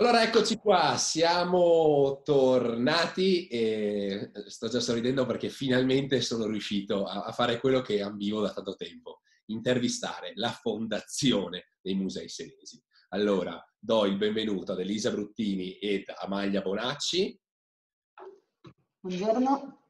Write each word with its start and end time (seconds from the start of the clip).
Allora 0.00 0.22
eccoci 0.22 0.56
qua, 0.56 0.96
siamo 0.96 2.22
tornati 2.24 3.48
e 3.48 4.30
sto 4.46 4.68
già 4.68 4.80
sorridendo 4.80 5.26
perché 5.26 5.50
finalmente 5.50 6.22
sono 6.22 6.46
riuscito 6.46 7.04
a, 7.04 7.30
fare 7.32 7.60
quello 7.60 7.82
che 7.82 8.00
ambivo 8.00 8.40
da 8.40 8.50
tanto 8.50 8.76
tempo, 8.76 9.20
intervistare 9.48 10.32
la 10.36 10.52
fondazione 10.52 11.72
dei 11.82 11.96
musei 11.96 12.30
senesi. 12.30 12.82
Allora, 13.10 13.62
do 13.78 14.06
il 14.06 14.16
benvenuto 14.16 14.72
ad 14.72 14.80
Elisa 14.80 15.10
Bruttini 15.10 15.72
ed 15.74 16.04
Amalia 16.16 16.62
Bonacci. 16.62 17.38
Buongiorno. 19.00 19.84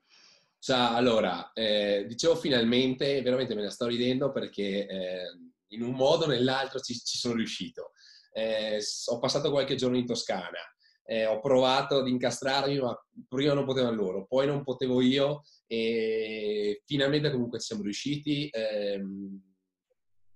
Ciao, 0.58 0.96
allora, 0.96 1.52
eh, 1.52 2.04
dicevo 2.08 2.34
finalmente, 2.34 3.22
veramente 3.22 3.54
me 3.54 3.62
la 3.62 3.70
sto 3.70 3.86
ridendo 3.86 4.32
perché 4.32 4.88
eh, 4.88 5.22
in 5.68 5.82
un 5.82 5.92
modo 5.92 6.24
o 6.24 6.28
nell'altro 6.28 6.80
ci, 6.80 6.94
ci 6.94 7.16
sono 7.16 7.34
riuscito 7.34 7.92
eh, 8.32 8.80
ho 9.06 9.18
passato 9.18 9.50
qualche 9.50 9.74
giorno 9.74 9.96
in 9.96 10.06
Toscana, 10.06 10.58
eh, 11.04 11.26
ho 11.26 11.40
provato 11.40 11.98
ad 11.98 12.08
incastrarmi, 12.08 12.78
ma 12.78 12.96
prima 13.28 13.52
non 13.52 13.64
potevano 13.64 13.96
loro, 13.96 14.26
poi 14.26 14.46
non 14.46 14.62
potevo 14.62 15.00
io 15.00 15.42
e 15.66 16.82
finalmente 16.84 17.30
comunque 17.30 17.58
ci 17.58 17.66
siamo 17.66 17.82
riusciti. 17.82 18.48
Eh, 18.48 19.02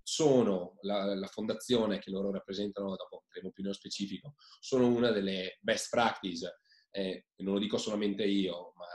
sono 0.06 0.76
la, 0.82 1.14
la, 1.14 1.26
fondazione 1.28 1.98
che 1.98 2.10
loro 2.10 2.30
rappresentano, 2.30 2.90
dopo 2.94 3.22
andremo 3.24 3.52
più 3.52 3.62
nello 3.62 3.74
specifico, 3.74 4.34
sono 4.60 4.86
una 4.86 5.10
delle 5.10 5.58
best 5.60 5.88
practice, 5.88 6.60
eh, 6.90 7.26
non 7.36 7.54
lo 7.54 7.58
dico 7.58 7.78
solamente 7.78 8.24
io, 8.24 8.72
ma 8.76 8.86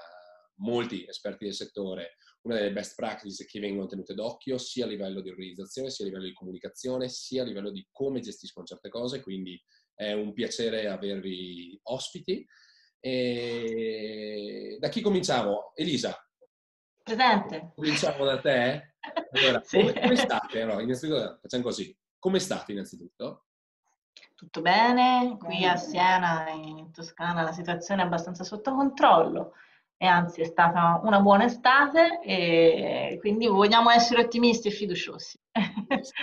molti 0.58 1.06
esperti 1.08 1.46
del 1.46 1.54
settore, 1.56 2.18
una 2.42 2.56
delle 2.56 2.72
best 2.72 2.96
practice 2.96 3.46
che 3.46 3.60
vengono 3.60 3.88
tenute 3.88 4.14
d'occhio 4.14 4.58
sia 4.58 4.86
a 4.86 4.88
livello 4.88 5.22
di 5.22 5.30
organizzazione, 5.30 5.90
sia 5.90 6.06
a 6.06 6.08
livello 6.08 6.26
di 6.26 6.34
comunicazione, 6.34 7.10
sia 7.10 7.42
a 7.42 7.46
livello 7.46 7.72
di 7.72 7.86
come 7.92 8.22
gestiscono 8.22 8.66
certe 8.66 8.90
cose, 8.90 9.22
quindi 9.22 9.62
è 9.94 10.14
un 10.14 10.32
piacere 10.34 10.88
avervi 10.88 11.78
ospiti. 11.84 12.46
E 13.02 14.78
da 14.80 14.90
chi 14.90 15.02
cominciamo? 15.02 15.72
Elisa. 15.76 16.16
Presente. 17.04 17.72
Cominciamo 17.76 18.26
da 18.26 18.40
te? 18.40 18.88
Allora, 19.32 19.62
sì. 19.64 19.78
come, 19.78 19.94
come 19.94 20.16
state? 20.16 20.62
Allora, 20.62 20.82
innanzitutto 20.82 21.40
facciamo 21.42 21.64
così. 21.64 21.98
Come 22.18 22.40
state 22.40 22.74
innanzitutto? 22.74 23.46
Tutto 24.36 24.62
bene, 24.62 25.38
qui 25.40 25.66
a 25.66 25.78
Siena, 25.78 26.50
in 26.50 26.92
Toscana, 26.92 27.44
la 27.44 27.54
situazione 27.54 28.02
è 28.02 28.06
abbastanza 28.06 28.44
sotto 28.44 28.74
controllo 28.74 29.54
e 30.02 30.06
anzi 30.06 30.40
è 30.40 30.46
stata 30.46 31.02
una 31.04 31.20
buona 31.20 31.44
estate 31.44 32.22
e 32.24 33.18
quindi 33.20 33.48
vogliamo 33.48 33.90
essere 33.90 34.22
ottimisti 34.22 34.70
e 34.70 34.72
fiduciosi. 34.72 35.38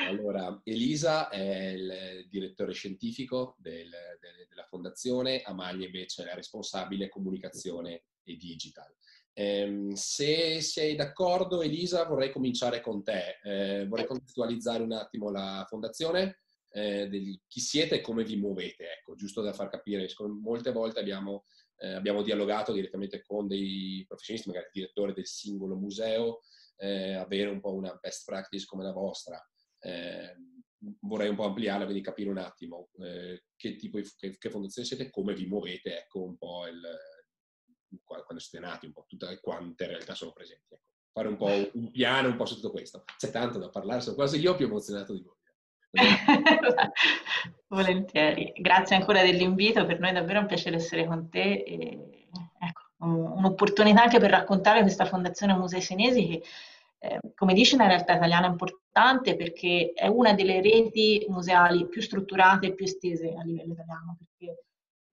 Allora, 0.09 0.59
Elisa 0.65 1.29
è 1.29 1.73
il 1.73 2.27
direttore 2.31 2.73
scientifico 2.73 3.55
del, 3.59 3.91
del, 3.91 4.47
della 4.49 4.65
fondazione, 4.65 5.43
Amalia 5.43 5.85
invece 5.85 6.23
è 6.23 6.25
la 6.25 6.35
responsabile 6.35 7.11
comunicazione 7.11 8.05
e 8.25 8.37
digital. 8.37 8.91
Eh, 9.35 9.91
se 9.93 10.63
sei 10.63 10.95
d'accordo, 10.95 11.61
Elisa, 11.61 12.07
vorrei 12.07 12.33
cominciare 12.33 12.81
con 12.81 13.05
te. 13.05 13.39
Eh, 13.43 13.87
vorrei 13.87 14.07
contestualizzare 14.07 14.83
un 14.83 14.93
attimo 14.93 15.31
la 15.31 15.67
fondazione, 15.69 16.39
eh, 16.71 17.09
del, 17.09 17.43
chi 17.47 17.61
siete 17.61 17.97
e 17.97 18.01
come 18.01 18.25
vi 18.25 18.37
muovete, 18.37 18.85
ecco, 18.99 19.15
giusto 19.17 19.43
da 19.43 19.53
far 19.53 19.69
capire. 19.69 20.09
Molte 20.41 20.73
volte 20.73 21.01
abbiamo 21.01 21.45
eh, 21.79 21.93
abbiamo 21.93 22.23
dialogato 22.23 22.73
direttamente 22.73 23.23
con 23.23 23.47
dei 23.47 24.05
professionisti, 24.07 24.49
magari 24.49 24.67
il 24.67 24.81
direttore 24.81 25.13
del 25.13 25.27
singolo 25.27 25.77
museo, 25.77 26.41
eh, 26.77 27.15
avere 27.15 27.51
un 27.51 27.61
po' 27.61 27.75
una 27.75 27.95
best 28.01 28.25
practice 28.25 28.67
come 28.67 28.85
la 28.85 28.93
vostra. 28.93 29.43
Eh, 29.79 30.37
vorrei 31.01 31.29
un 31.29 31.37
po' 31.37 31.45
ampliarla, 31.45 31.85
quindi 31.85 32.03
capire 32.03 32.31
un 32.31 32.39
attimo 32.39 32.91
eh, 33.01 33.45
che 33.57 33.77
tipo 33.77 33.99
di 33.99 34.09
che, 34.17 34.37
che 34.37 34.51
fondazione 34.51 34.87
siete, 34.87 35.11
come 35.11 35.35
vi 35.35 35.47
muovete, 35.47 35.99
ecco 35.99 36.25
un 36.25 36.37
po' 36.37 36.67
il, 36.67 36.81
quando 38.05 38.39
siete 38.39 38.65
nati, 38.65 38.87
un 38.87 38.93
po' 38.93 39.05
tutte 39.07 39.41
quante 39.41 39.87
realtà 39.87 40.15
sono 40.15 40.33
presenti. 40.33 40.75
Ecco. 40.75 40.85
Fare 41.13 41.29
un 41.29 41.37
po' 41.37 41.71
un 41.73 41.91
piano 41.91 42.29
un 42.29 42.37
po' 42.37 42.45
su 42.45 42.57
tutto 42.57 42.71
questo. 42.71 43.05
C'è 43.17 43.31
tanto 43.31 43.59
da 43.59 43.71
parlare, 43.71 44.03
sono 44.03 44.17
quasi 44.17 44.39
io 44.39 44.55
più 44.55 44.67
emozionato 44.67 45.15
di 45.15 45.23
voi. 45.23 45.36
Volentieri, 47.69 48.53
grazie 48.57 48.97
ancora 48.97 49.23
dell'invito, 49.23 49.85
per 49.87 49.99
noi 49.99 50.11
è 50.11 50.13
davvero 50.13 50.41
un 50.41 50.47
piacere 50.47 50.77
essere 50.77 51.07
con 51.07 51.29
te 51.29 51.65
e 51.67 52.27
ecco, 52.61 52.83
un'opportunità 52.99 54.03
anche 54.03 54.19
per 54.19 54.31
raccontare 54.31 54.83
questa 54.83 55.05
Fondazione 55.05 55.55
Musei 55.55 55.81
Senesi 55.81 56.27
che, 56.27 56.43
eh, 56.99 57.21
come 57.35 57.55
dici, 57.55 57.77
nella 57.77 57.91
realtà 57.91 58.15
italiana 58.15 58.47
è 58.47 58.51
importante 58.51 59.37
perché 59.37 59.93
è 59.95 60.07
una 60.07 60.33
delle 60.33 60.61
reti 60.61 61.25
museali 61.29 61.89
più 61.89 62.01
strutturate 62.01 62.69
e 62.69 62.75
più 62.75 62.85
estese 62.85 63.35
a 63.37 63.43
livello 63.43 63.73
italiano. 63.73 64.19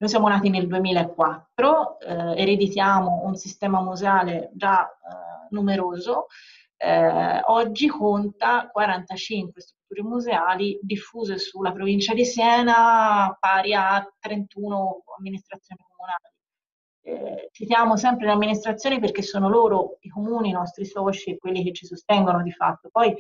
Noi 0.03 0.11
siamo 0.11 0.27
nati 0.27 0.50
nel 0.50 0.67
2004, 0.67 2.00
eh, 2.01 2.41
ereditiamo 2.41 3.21
un 3.23 3.35
sistema 3.35 3.81
museale 3.81 4.51
già 4.53 4.85
eh, 4.85 5.47
numeroso, 5.51 6.27
eh, 6.75 7.39
oggi 7.45 7.88
conta 7.88 8.67
45 8.69 9.61
strutture 9.61 9.82
museali 10.01 10.79
diffuse 10.81 11.37
sulla 11.37 11.71
provincia 11.71 12.13
di 12.13 12.25
Siena, 12.25 13.35
pari 13.39 13.73
a 13.73 14.05
31 14.19 15.03
amministrazioni 15.17 15.81
comunali. 15.87 16.31
Eh, 17.05 17.49
citiamo 17.51 17.97
sempre 17.97 18.27
le 18.27 18.31
amministrazioni 18.31 18.99
perché 18.99 19.21
sono 19.21 19.49
loro, 19.49 19.97
i 20.01 20.09
comuni, 20.09 20.49
i 20.49 20.53
nostri 20.53 20.85
soci, 20.85 21.37
quelli 21.37 21.63
che 21.63 21.73
ci 21.73 21.85
sostengono 21.85 22.41
di 22.41 22.51
fatto. 22.51 22.89
Poi 22.89 23.13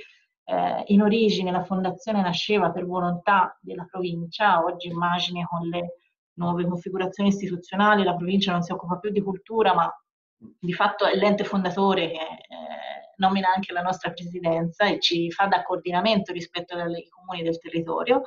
eh, 0.45 0.83
in 0.87 1.01
origine 1.01 1.51
la 1.51 1.63
fondazione 1.63 2.21
nasceva 2.21 2.71
per 2.71 2.85
volontà 2.85 3.57
della 3.61 3.85
provincia, 3.89 4.63
oggi 4.63 4.87
immagini 4.87 5.43
con 5.43 5.67
le 5.67 5.97
nuove 6.35 6.65
configurazioni 6.65 7.29
istituzionali 7.29 8.03
la 8.03 8.15
provincia 8.15 8.51
non 8.51 8.63
si 8.63 8.71
occupa 8.71 8.97
più 8.97 9.11
di 9.11 9.21
cultura, 9.21 9.73
ma 9.73 9.93
di 10.37 10.73
fatto 10.73 11.05
è 11.05 11.15
l'ente 11.15 11.43
fondatore 11.43 12.07
che 12.07 12.17
eh, 12.17 13.02
nomina 13.17 13.53
anche 13.53 13.73
la 13.73 13.81
nostra 13.81 14.11
presidenza 14.11 14.85
e 14.85 14.99
ci 14.99 15.31
fa 15.31 15.47
da 15.47 15.63
coordinamento 15.63 16.31
rispetto 16.31 16.75
ai 16.75 17.07
comuni 17.09 17.43
del 17.43 17.59
territorio. 17.59 18.23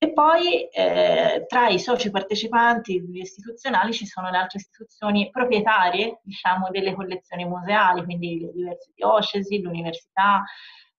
E 0.00 0.12
poi 0.12 0.68
eh, 0.68 1.44
tra 1.48 1.68
i 1.68 1.80
soci 1.80 2.10
partecipanti 2.10 3.02
istituzionali 3.14 3.92
ci 3.92 4.06
sono 4.06 4.30
le 4.30 4.36
altre 4.36 4.60
istituzioni 4.60 5.28
proprietarie, 5.28 6.20
diciamo, 6.22 6.68
delle 6.70 6.94
collezioni 6.94 7.44
museali, 7.44 8.04
quindi 8.04 8.38
le 8.40 8.52
diverse 8.52 8.92
diocesi, 8.94 9.60
l'università 9.60 10.44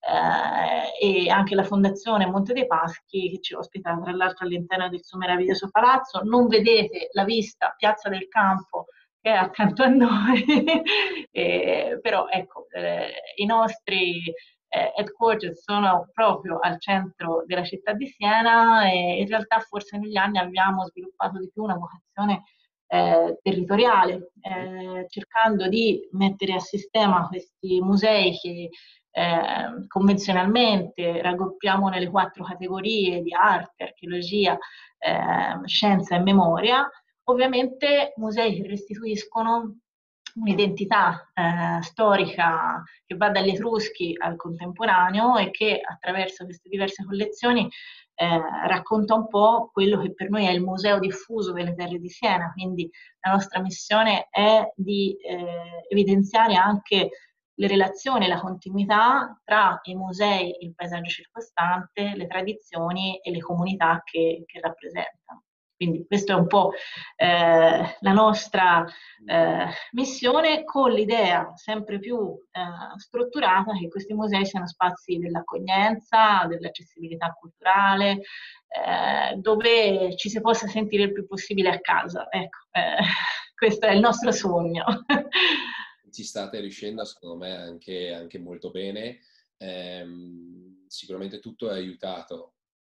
eh, 0.02 1.24
e 1.26 1.30
anche 1.30 1.56
la 1.56 1.64
Fondazione 1.64 2.26
Monte 2.26 2.52
dei 2.52 2.68
Paschi 2.68 3.32
che 3.32 3.40
ci 3.40 3.54
ospita 3.54 3.98
tra 4.02 4.12
l'altro 4.12 4.46
all'interno 4.46 4.90
del 4.90 5.04
suo 5.04 5.18
meraviglioso 5.18 5.70
palazzo. 5.70 6.22
Non 6.24 6.48
vedete 6.48 7.08
la 7.14 7.24
vista, 7.24 7.74
Piazza 7.78 8.10
del 8.10 8.28
Campo, 8.28 8.88
che 9.22 9.32
è 9.32 9.36
accanto 9.36 9.84
a 9.84 9.88
noi, 9.88 10.44
eh, 11.32 12.00
però 12.02 12.28
ecco, 12.30 12.68
eh, 12.72 13.14
i 13.36 13.46
nostri 13.46 14.22
eh, 14.70 14.94
headquarters 14.96 15.64
sono 15.64 16.10
proprio 16.14 16.60
al 16.60 16.80
centro 16.80 17.44
della 17.46 17.64
città 17.64 17.94
di 17.94 18.08
Siena 18.08 18.90
e 18.90 19.20
in 19.20 19.28
realtà 19.28 19.60
forse 19.60 19.98
negli 19.98 20.18
anni 20.18 20.38
abbiamo 20.38 20.86
sviluppato 20.86 21.40
di 21.40 21.50
più 21.52 21.64
una 21.64 21.76
vocazione 21.76 22.44
eh, 22.88 23.38
territoriale, 23.42 24.32
eh, 24.42 25.06
cercando 25.10 25.68
di 25.68 26.08
mettere 26.12 26.54
a 26.54 26.60
sistema 26.60 27.28
questi 27.28 27.80
musei 27.82 28.38
che 28.40 28.70
eh, 29.12 29.88
convenzionalmente 29.88 31.22
raggruppiamo 31.22 31.90
nelle 31.90 32.10
quattro 32.10 32.44
categorie 32.44 33.22
di 33.22 33.34
arte, 33.34 33.84
archeologia, 33.84 34.58
eh, 34.98 35.68
scienza 35.68 36.16
e 36.16 36.20
memoria, 36.20 36.88
ovviamente 37.30 38.14
musei 38.18 38.56
che 38.56 38.68
restituiscono 38.68 39.78
un'identità 40.36 41.32
eh, 41.34 41.82
storica 41.82 42.84
che 43.06 43.16
va 43.16 43.30
dagli 43.30 43.50
Etruschi 43.50 44.16
al 44.18 44.36
contemporaneo 44.36 45.38
e 45.38 45.50
che 45.52 45.82
attraverso 45.84 46.46
queste 46.46 46.70
diverse 46.70 47.04
collezioni 47.04 47.68
eh, 48.16 48.42
racconta 48.68 49.16
un 49.16 49.28
po' 49.28 49.70
quello 49.72 50.00
che 50.02 50.14
per 50.14 50.30
noi 50.30 50.46
è 50.46 50.52
il 50.52 50.62
museo 50.62 51.00
diffuso 51.00 51.52
delle 51.52 51.74
terre 51.74 52.00
di 52.00 52.10
Siena, 52.10 52.52
quindi 52.52 52.90
la 53.22 53.32
nostra 53.32 53.62
missione 53.62 54.28
è 54.30 54.72
di 54.76 55.16
eh, 55.16 55.86
evidenziare 55.90 56.56
anche 56.56 57.10
le 57.60 57.68
relazioni 57.68 58.28
la 58.28 58.40
continuità 58.40 59.40
tra 59.44 59.80
i 59.84 59.96
musei, 59.96 60.56
il 60.62 60.74
paesaggio 60.74 61.10
circostante, 61.10 62.14
le 62.16 62.28
tradizioni 62.28 63.20
e 63.20 63.32
le 63.32 63.40
comunità 63.40 64.02
che, 64.06 64.44
che 64.46 64.60
rappresentano. 64.62 65.44
Quindi 65.80 66.06
questa 66.06 66.34
è 66.34 66.36
un 66.36 66.48
po' 66.48 66.74
eh, 67.16 67.96
la 68.02 68.12
nostra 68.12 68.86
eh, 69.26 69.66
missione 69.92 70.66
con 70.66 70.92
l'idea 70.92 71.54
sempre 71.56 72.00
più 72.00 72.38
eh, 72.52 73.00
strutturata 73.00 73.72
che 73.72 73.88
questi 73.88 74.14
musei 74.14 74.46
siano 74.46 74.68
spazi 74.68 75.20
dell'accoglienza, 75.20 76.46
dell'accessibilità 76.50 77.32
culturale, 77.40 78.12
eh, 78.68 79.38
dove 79.38 80.18
ci 80.18 80.30
si 80.30 80.42
possa 80.42 80.68
sentire 80.68 81.04
il 81.04 81.14
più 81.14 81.26
possibile 81.26 81.70
a 81.70 81.80
casa. 81.80 82.28
Ecco, 82.30 82.58
eh, 82.72 82.98
questo 83.56 83.86
è 83.86 83.94
il 83.94 84.02
nostro 84.02 84.34
sogno. 84.34 84.84
Ci 86.12 86.24
state 86.26 86.60
riuscendo, 86.60 87.06
secondo 87.06 87.38
me, 87.38 87.56
anche, 87.56 88.12
anche 88.12 88.38
molto 88.38 88.70
bene. 88.70 89.20
Ehm, 89.56 90.84
sicuramente 90.88 91.40
tutto 91.40 91.70
è 91.70 91.74
aiutato 91.74 92.56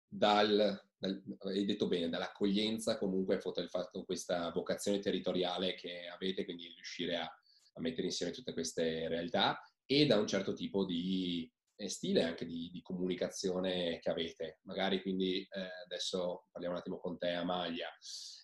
dal 0.08 0.89
hai 1.00 1.64
detto 1.64 1.88
bene, 1.88 2.08
dall'accoglienza 2.08 2.98
comunque 2.98 3.36
il 3.36 3.68
fatto 3.68 4.04
questa 4.04 4.50
vocazione 4.50 4.98
territoriale 4.98 5.74
che 5.74 6.06
avete, 6.06 6.44
quindi 6.44 6.66
riuscire 6.74 7.16
a, 7.16 7.22
a, 7.24 7.80
mettere 7.80 8.06
insieme 8.06 8.32
tutte 8.32 8.52
queste 8.52 9.08
realtà 9.08 9.60
e 9.86 10.06
da 10.06 10.18
un 10.18 10.26
certo 10.26 10.52
tipo 10.52 10.84
di 10.84 11.50
eh, 11.76 11.88
stile 11.88 12.22
anche 12.22 12.44
di, 12.44 12.68
di 12.70 12.82
comunicazione 12.82 13.98
che 14.00 14.10
avete. 14.10 14.58
Magari 14.62 15.00
quindi 15.00 15.40
eh, 15.40 15.68
adesso 15.84 16.46
parliamo 16.50 16.74
un 16.74 16.80
attimo 16.80 16.98
con 16.98 17.16
te, 17.16 17.30
Amalia. 17.30 17.88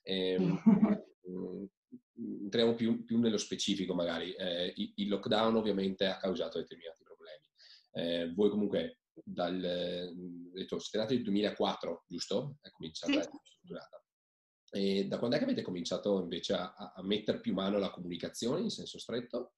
Eh, 0.03 0.39
entriamo 2.43 2.75
più, 2.75 3.05
più, 3.05 3.19
nello 3.19 3.37
specifico 3.37 3.95
magari. 3.95 4.33
Eh, 4.33 4.73
il 4.97 5.09
lockdown 5.09 5.57
ovviamente 5.57 6.07
ha 6.07 6.17
causato 6.17 6.59
determinati 6.59 7.03
problemi. 7.05 7.45
Eh, 7.93 8.33
voi 8.35 8.49
comunque 8.49 9.01
dal, 9.25 10.13
detto, 10.53 10.79
siete 10.79 10.99
nati 10.99 11.15
nel 11.15 11.25
2004, 11.25 12.05
giusto? 12.07 12.57
È 12.61 12.71
cominciata 12.71 13.13
sì. 13.13 13.19
essere 13.19 13.41
strutturata. 13.43 14.03
E 14.71 15.07
da 15.07 15.19
quando 15.19 15.37
è 15.37 15.39
che 15.39 15.45
avete 15.45 15.63
cominciato 15.63 16.21
invece 16.21 16.55
a, 16.55 16.75
a 16.75 17.03
mettere 17.03 17.41
più 17.41 17.55
mano 17.55 17.77
alla 17.77 17.91
comunicazione 17.91 18.61
in 18.61 18.71
senso 18.71 18.99
stretto? 18.99 19.53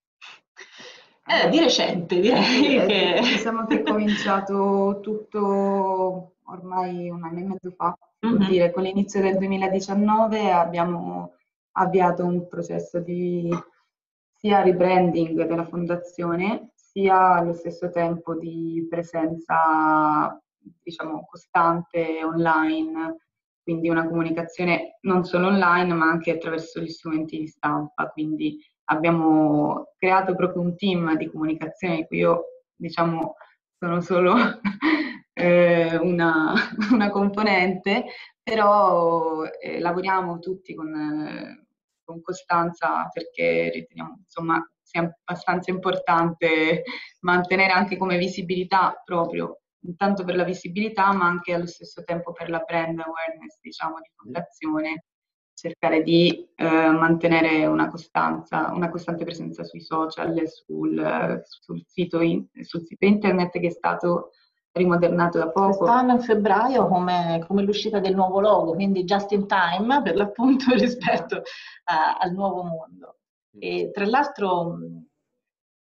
Eh, 1.27 1.49
di 1.51 1.59
recente 1.59 2.21
direi 2.21 2.77
eh, 2.77 2.87
che... 2.87 3.21
Diciamo 3.23 3.67
che 3.67 3.81
è 3.81 3.83
cominciato 3.83 5.01
tutto 5.03 6.37
ormai 6.45 7.11
un 7.11 7.23
anno 7.25 7.39
e 7.39 7.43
mezzo 7.43 7.71
fa, 7.73 7.97
mm-hmm. 8.27 8.49
dire, 8.49 8.73
con 8.73 8.83
l'inizio 8.83 9.21
del 9.21 9.37
2019 9.37 10.51
abbiamo 10.51 11.35
avviato 11.73 12.25
un 12.25 12.49
processo 12.49 12.99
di 12.99 13.51
sia 14.35 14.63
rebranding 14.63 15.45
della 15.45 15.67
fondazione, 15.67 16.71
sia 16.91 17.35
allo 17.35 17.53
stesso 17.53 17.91
tempo 17.91 18.35
di 18.35 18.87
presenza, 18.89 20.41
diciamo, 20.83 21.27
costante 21.27 22.25
online, 22.25 23.17
quindi 23.63 23.91
una 23.91 24.09
comunicazione 24.09 24.97
non 25.03 25.25
solo 25.25 25.49
online, 25.49 25.93
ma 25.93 26.07
anche 26.07 26.31
attraverso 26.31 26.81
gli 26.81 26.89
strumenti 26.89 27.39
di 27.39 27.47
stampa. 27.47 28.09
Quindi 28.09 28.59
abbiamo 28.85 29.93
creato 29.99 30.35
proprio 30.35 30.63
un 30.63 30.77
team 30.77 31.15
di 31.17 31.31
comunicazione 31.31 31.97
di 31.97 32.07
cui 32.07 32.19
io, 32.19 32.45
diciamo, 32.75 33.35
sono 33.79 34.01
solo 34.01 34.35
eh, 35.35 35.97
una, 35.97 36.55
una, 36.93 37.11
componente, 37.11 38.07
però 38.43 39.45
eh, 39.45 39.79
lavoriamo 39.79 40.39
tutti 40.39 40.75
con, 40.75 40.95
eh, 40.95 41.67
con 42.03 42.23
costanza 42.23 43.09
perché 43.13 43.71
riteniamo 43.75 44.21
insomma 44.25 44.59
sia 44.89 45.03
abbastanza 45.25 45.71
importante 45.71 46.83
mantenere 47.21 47.73
anche 47.73 47.99
come 47.99 48.17
visibilità 48.17 49.01
proprio, 49.05 49.61
intanto 49.81 50.25
per 50.25 50.35
la 50.35 50.45
visibilità 50.45 51.13
ma 51.13 51.27
anche 51.27 51.53
allo 51.53 51.67
stesso 51.67 52.03
tempo 52.05 52.33
per 52.33 52.49
la 52.49 52.63
brand 52.67 52.99
awareness 52.99 53.59
diciamo 53.61 53.99
di 54.01 54.11
fondazione, 54.17 55.05
cercare 55.53 56.03
di 56.03 56.49
eh, 56.55 56.65
mantenere 56.65 57.67
una 57.67 57.89
costanza, 57.89 58.71
una 58.73 58.89
costante 58.89 59.25
presenza 59.25 59.63
sui 59.65 59.81
social, 59.81 60.41
sul, 60.49 61.43
sul, 61.45 61.83
sito 61.85 62.21
in, 62.21 62.47
sul 62.63 62.87
sito 62.87 63.05
internet 63.05 63.59
che 63.59 63.67
è 63.67 63.71
stato 63.71 64.31
rimodernato 64.73 65.39
da 65.39 65.51
poco. 65.51 65.77
Quest'anno 65.79 66.13
in 66.13 66.21
febbraio 66.21 66.87
come, 66.87 67.45
come, 67.47 67.63
l'uscita 67.63 67.99
del 67.99 68.15
nuovo 68.15 68.41
logo, 68.41 68.73
quindi 68.73 69.05
just 69.05 69.33
in 69.33 69.47
time 69.47 70.01
per 70.03 70.17
l'appunto 70.17 70.73
rispetto 70.79 71.43
a, 71.85 72.17
al 72.19 72.33
nuovo 72.33 72.63
mondo. 72.63 73.18
E 73.59 73.91
tra 73.93 74.07
l'altro 74.07 74.79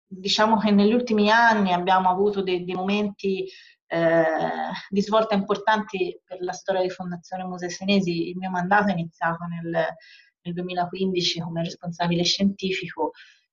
diciamo 0.06 0.58
che 0.58 0.70
negli 0.72 0.92
ultimi 0.92 1.30
anni 1.30 1.72
abbiamo 1.72 2.08
avuto 2.08 2.42
dei, 2.42 2.64
dei 2.64 2.74
momenti 2.74 3.46
eh, 3.86 4.24
di 4.88 5.02
svolta 5.02 5.34
importanti 5.34 6.20
per 6.24 6.40
la 6.42 6.52
storia 6.52 6.82
di 6.82 6.90
Fondazione 6.90 7.44
Musei 7.44 7.70
Senesi. 7.70 8.30
Il 8.30 8.36
mio 8.36 8.50
mandato 8.50 8.88
è 8.88 8.92
iniziato 8.92 9.44
nel, 9.44 9.86
nel 10.42 10.54
2015 10.54 11.40
come 11.40 11.62
responsabile 11.62 12.24
scientifico 12.24 13.12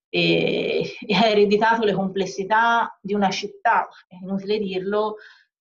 e, 0.10 0.96
e 1.06 1.16
ha 1.16 1.28
ereditato 1.28 1.84
le 1.84 1.94
complessità 1.94 2.98
di 3.02 3.13
una 3.13 3.30
città, 3.30 3.88
è 4.08 4.16
inutile 4.16 4.58
dirlo, 4.60 5.16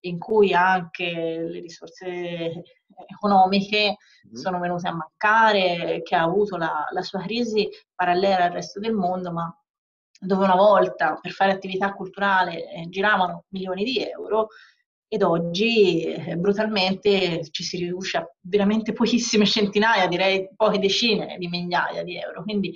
in 0.08 0.19
cui 0.19 0.53
anche 0.53 1.05
le 1.49 1.61
risorse 1.61 2.62
economiche 3.06 3.97
mm. 4.29 4.35
sono 4.35 4.58
venute 4.58 4.88
a 4.88 4.94
mancare, 4.94 6.03
che 6.03 6.14
ha 6.14 6.23
avuto 6.23 6.56
la, 6.56 6.87
la 6.91 7.03
sua 7.03 7.20
crisi 7.20 7.69
parallela 7.94 8.44
al 8.44 8.53
resto 8.53 8.81
del 8.81 8.93
mondo, 8.93 9.32
ma 9.32 9.55
dove 10.19 10.44
una 10.44 10.55
volta 10.55 11.19
per 11.20 11.32
fare 11.32 11.53
attività 11.53 11.93
culturale 11.93 12.70
eh, 12.73 12.88
giravano 12.88 13.44
milioni 13.49 13.85
di 13.85 13.99
euro 13.99 14.49
ed 15.08 15.23
oggi 15.23 16.03
eh, 16.03 16.37
brutalmente 16.37 17.49
ci 17.50 17.62
si 17.62 17.76
riduce 17.76 18.17
a 18.17 18.29
veramente 18.41 18.93
pochissime 18.93 19.44
centinaia, 19.47 20.09
direi 20.09 20.49
poche 20.56 20.79
decine 20.79 21.37
di 21.38 21.49
migliaia 21.49 22.02
di 22.02 22.17
euro. 22.17 22.43
Quindi 22.43 22.75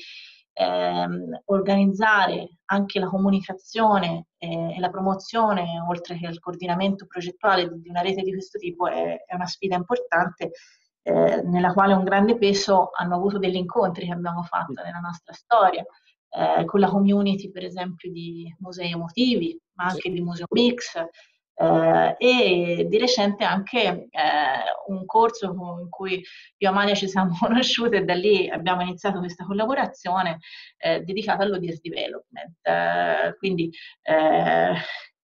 ehm, 0.60 1.42
organizzare 1.46 2.58
anche 2.66 2.98
la 3.00 3.08
comunicazione 3.08 4.26
eh, 4.38 4.74
e 4.76 4.78
la 4.78 4.90
promozione, 4.90 5.80
oltre 5.88 6.18
che 6.18 6.26
il 6.26 6.38
coordinamento 6.38 7.06
progettuale 7.06 7.68
di 7.80 7.88
una 7.88 8.02
rete 8.02 8.22
di 8.22 8.32
questo 8.32 8.58
tipo, 8.58 8.86
è, 8.86 9.24
è 9.24 9.34
una 9.34 9.46
sfida 9.46 9.76
importante 9.76 10.50
eh, 11.02 11.42
nella 11.42 11.72
quale 11.72 11.94
un 11.94 12.04
grande 12.04 12.36
peso 12.36 12.90
hanno 12.92 13.16
avuto 13.16 13.38
degli 13.38 13.56
incontri 13.56 14.06
che 14.06 14.12
abbiamo 14.12 14.42
fatto 14.42 14.82
nella 14.82 15.00
nostra 15.00 15.32
storia. 15.32 15.84
Eh, 16.32 16.64
con 16.64 16.78
la 16.78 16.88
community 16.88 17.50
per 17.50 17.64
esempio 17.64 18.08
di 18.08 18.54
musei 18.60 18.92
emotivi, 18.92 19.60
ma 19.72 19.86
anche 19.86 20.02
sì. 20.02 20.10
di 20.12 20.20
Museo 20.20 20.46
Mix, 20.50 20.94
eh, 21.60 22.16
e 22.18 22.86
di 22.88 22.98
recente 22.98 23.44
anche 23.44 24.08
eh, 24.10 24.10
un 24.86 25.04
corso 25.04 25.54
in 25.80 25.90
cui 25.90 26.14
io 26.14 26.24
e 26.56 26.66
Amalia 26.66 26.94
ci 26.94 27.08
siamo 27.08 27.36
conosciute 27.38 27.98
e 27.98 28.04
da 28.04 28.14
lì 28.14 28.48
abbiamo 28.48 28.80
iniziato 28.82 29.18
questa 29.18 29.44
collaborazione 29.44 30.38
eh, 30.78 31.00
dedicata 31.02 31.42
all'audience 31.42 31.80
development. 31.82 32.56
Eh, 32.62 33.36
quindi 33.36 33.70
eh, 34.02 34.74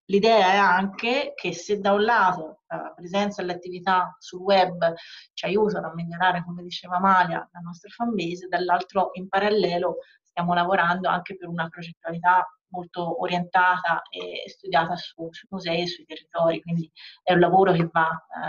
l'idea 0.04 0.52
è 0.52 0.56
anche 0.56 1.32
che 1.34 1.52
se 1.54 1.80
da 1.80 1.92
un 1.92 2.04
lato 2.04 2.60
la 2.68 2.92
presenza 2.94 3.40
e 3.40 3.44
l'attività 3.46 4.14
sul 4.18 4.40
web 4.40 4.92
ci 5.32 5.46
aiutano 5.46 5.88
a 5.88 5.94
migliorare, 5.94 6.44
come 6.44 6.62
diceva 6.62 6.96
Amalia, 6.96 7.48
la 7.52 7.60
nostra 7.60 7.88
fanbase, 7.88 8.48
dall'altro 8.48 9.10
in 9.14 9.28
parallelo 9.28 9.98
stiamo 10.22 10.52
lavorando 10.52 11.08
anche 11.08 11.36
per 11.36 11.48
una 11.48 11.68
progettualità 11.68 12.46
molto 12.68 13.20
orientata 13.20 14.02
e 14.08 14.48
studiata 14.48 14.96
su, 14.96 15.28
sui 15.30 15.48
musei 15.50 15.82
e 15.82 15.86
sui 15.86 16.04
territori, 16.04 16.60
quindi 16.62 16.90
è 17.22 17.32
un 17.32 17.40
lavoro 17.40 17.72
che 17.72 17.88
va 17.90 18.08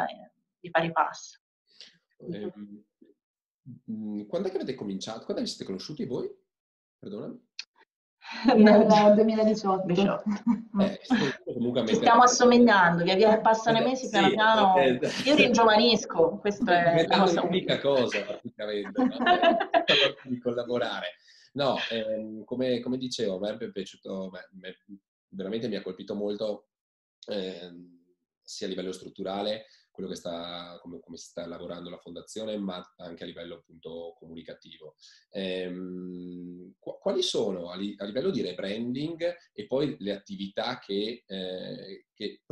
eh, 0.09 0.31
di 0.59 0.69
pari 0.69 0.91
passo. 0.91 1.39
Eh, 2.19 2.51
quando 4.27 4.47
è 4.47 4.51
che 4.51 4.57
avete 4.57 4.75
cominciato? 4.75 5.25
Quando 5.25 5.41
vi 5.41 5.47
siete 5.47 5.65
conosciuti 5.65 6.05
voi? 6.05 6.29
Perdonami. 6.99 7.45
Nel 8.55 8.85
2018. 9.15 10.23
Eh, 10.79 10.99
Ci 11.85 11.95
stiamo 11.95 12.23
assomigliando, 12.23 13.03
via 13.03 13.15
via 13.15 13.35
che 13.35 13.41
passano 13.41 13.79
i 13.79 13.83
mesi, 13.83 14.09
piano 14.09 14.27
sì, 14.27 14.33
piano 14.33 14.77
eh, 14.77 14.99
io 15.25 15.35
ringiovanisco, 15.35 16.37
questa 16.39 16.93
è 16.93 17.07
la 17.07 17.19
cosa 17.19 17.41
l'unica 17.41 17.79
cosa 17.79 18.21
praticamente, 18.23 19.01
no? 19.01 19.17
di 20.23 20.39
collaborare. 20.41 21.07
No, 21.53 21.77
ehm, 21.89 22.43
come, 22.43 22.79
come, 22.79 22.97
dicevo, 22.97 23.35
a 23.35 23.39
me 23.39 23.57
è 23.57 23.71
piaciuto, 23.71 24.29
beh, 24.29 24.49
me, 24.53 24.77
veramente 25.29 25.67
mi 25.67 25.75
ha 25.75 25.81
colpito 25.81 26.15
molto 26.15 26.69
ehm, 27.27 28.05
sia 28.41 28.65
a 28.67 28.69
livello 28.69 28.91
strutturale 28.91 29.65
quello 29.97 30.11
che 30.11 30.17
sta, 30.17 30.77
come, 30.79 30.99
come, 30.99 31.17
sta 31.17 31.47
lavorando 31.47 31.89
la 31.89 31.97
fondazione, 31.97 32.55
ma 32.57 32.79
anche 32.97 33.23
a 33.23 33.25
livello 33.25 33.55
appunto 33.55 34.13
comunicativo. 34.19 34.95
Ehm, 35.31 36.75
quali 36.77 37.23
sono 37.23 37.71
a, 37.71 37.75
li, 37.75 37.95
a, 37.97 38.05
livello 38.05 38.29
di 38.29 38.43
rebranding 38.43 39.35
e 39.53 39.65
poi 39.65 39.95
le 39.97 40.11
attività 40.11 40.77
che, 40.77 41.23
eh, 41.25 42.05
che 42.13 42.43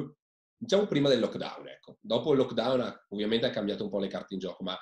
diciamo 0.58 0.88
prima 0.88 1.08
del 1.08 1.20
lockdown, 1.20 1.68
ecco. 1.68 2.00
Dopo 2.02 2.32
il 2.32 2.40
lockdown 2.40 3.06
ovviamente 3.10 3.46
ha 3.46 3.52
cambiato 3.52 3.84
un 3.84 3.92
po' 3.92 4.00
le 4.00 4.08
carte 4.08 4.34
in 4.34 4.40
gioco, 4.40 4.64
ma 4.64 4.76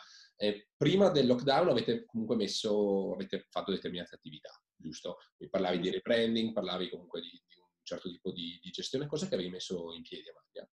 eh, 0.43 0.67
prima 0.75 1.09
del 1.09 1.25
lockdown 1.25 1.69
avete 1.69 2.05
comunque 2.05 2.35
messo, 2.35 3.13
avete 3.13 3.47
fatto 3.49 3.71
determinate 3.71 4.15
attività, 4.15 4.49
giusto? 4.75 5.19
Mi 5.37 5.47
parlavi 5.49 5.79
di 5.79 5.89
rebranding, 5.89 6.51
parlavi 6.51 6.89
comunque 6.89 7.21
di, 7.21 7.29
di 7.29 7.55
un 7.57 7.65
certo 7.83 8.09
tipo 8.09 8.31
di, 8.31 8.59
di, 8.61 8.69
gestione, 8.69 9.07
cosa 9.07 9.27
che 9.27 9.35
avevi 9.35 9.49
messo 9.49 9.93
in 9.93 10.01
piedi, 10.01 10.25
Amalia? 10.29 10.69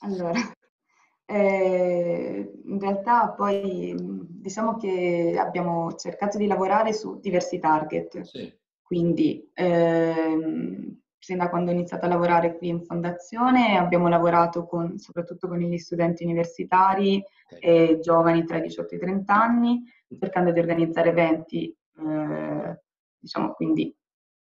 Allora, 0.00 0.40
eh, 1.26 2.52
in 2.64 2.80
realtà 2.80 3.32
poi 3.32 3.94
diciamo 3.98 4.78
che 4.78 5.36
abbiamo 5.38 5.94
cercato 5.96 6.38
di 6.38 6.46
lavorare 6.46 6.94
su 6.94 7.20
diversi 7.20 7.58
target. 7.58 8.22
Sì. 8.22 8.50
Quindi 8.80 9.50
ehm, 9.52 10.98
sin 11.28 11.36
da 11.36 11.50
quando 11.50 11.70
ho 11.70 11.74
iniziato 11.74 12.06
a 12.06 12.08
lavorare 12.08 12.56
qui 12.56 12.68
in 12.68 12.82
fondazione 12.82 13.76
abbiamo 13.76 14.08
lavorato 14.08 14.64
con, 14.64 14.98
soprattutto 14.98 15.46
con 15.46 15.58
gli 15.58 15.76
studenti 15.76 16.24
universitari 16.24 17.22
okay. 17.50 17.60
e 17.60 17.98
giovani 18.00 18.44
tra 18.44 18.56
i 18.56 18.62
18 18.62 18.94
e 18.94 18.96
i 18.96 19.00
30 19.00 19.34
anni, 19.34 19.82
cercando 20.18 20.52
di 20.52 20.58
organizzare 20.58 21.10
eventi, 21.10 21.76
eh, 21.98 22.80
diciamo 23.18 23.52
quindi 23.52 23.94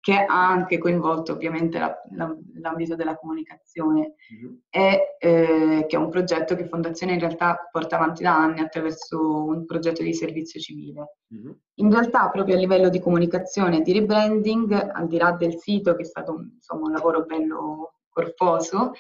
che 0.01 0.15
ha 0.15 0.49
anche 0.49 0.79
coinvolto 0.79 1.33
ovviamente 1.33 1.79
la, 1.79 1.95
la, 2.13 2.35
l'ambito 2.55 2.97
della 2.97 3.17
comunicazione 3.17 4.15
mm-hmm. 4.33 4.55
e 4.71 5.17
eh, 5.19 5.85
che 5.87 5.97
è 5.97 5.99
un 5.99 6.09
progetto 6.09 6.57
che 6.57 6.65
Fondazione 6.65 7.13
in 7.13 7.21
realtà 7.21 7.69
porta 7.71 7.97
avanti 7.97 8.23
da 8.23 8.35
anni 8.35 8.61
attraverso 8.61 9.45
un 9.45 9.67
progetto 9.67 10.03
di 10.03 10.15
servizio 10.15 10.59
civile. 10.59 11.17
Mm-hmm. 11.35 11.53
In 11.75 11.91
realtà 11.91 12.31
proprio 12.31 12.57
a 12.57 12.59
livello 12.59 12.89
di 12.89 12.99
comunicazione 12.99 13.79
e 13.79 13.83
di 13.83 13.93
rebranding, 13.93 14.73
al 14.73 15.07
di 15.07 15.19
là 15.19 15.33
del 15.33 15.59
sito 15.59 15.95
che 15.95 16.03
è 16.03 16.07
stato 16.07 16.47
insomma, 16.55 16.87
un 16.87 16.93
lavoro 16.93 17.25
bello 17.25 17.97
corposo, 18.09 18.93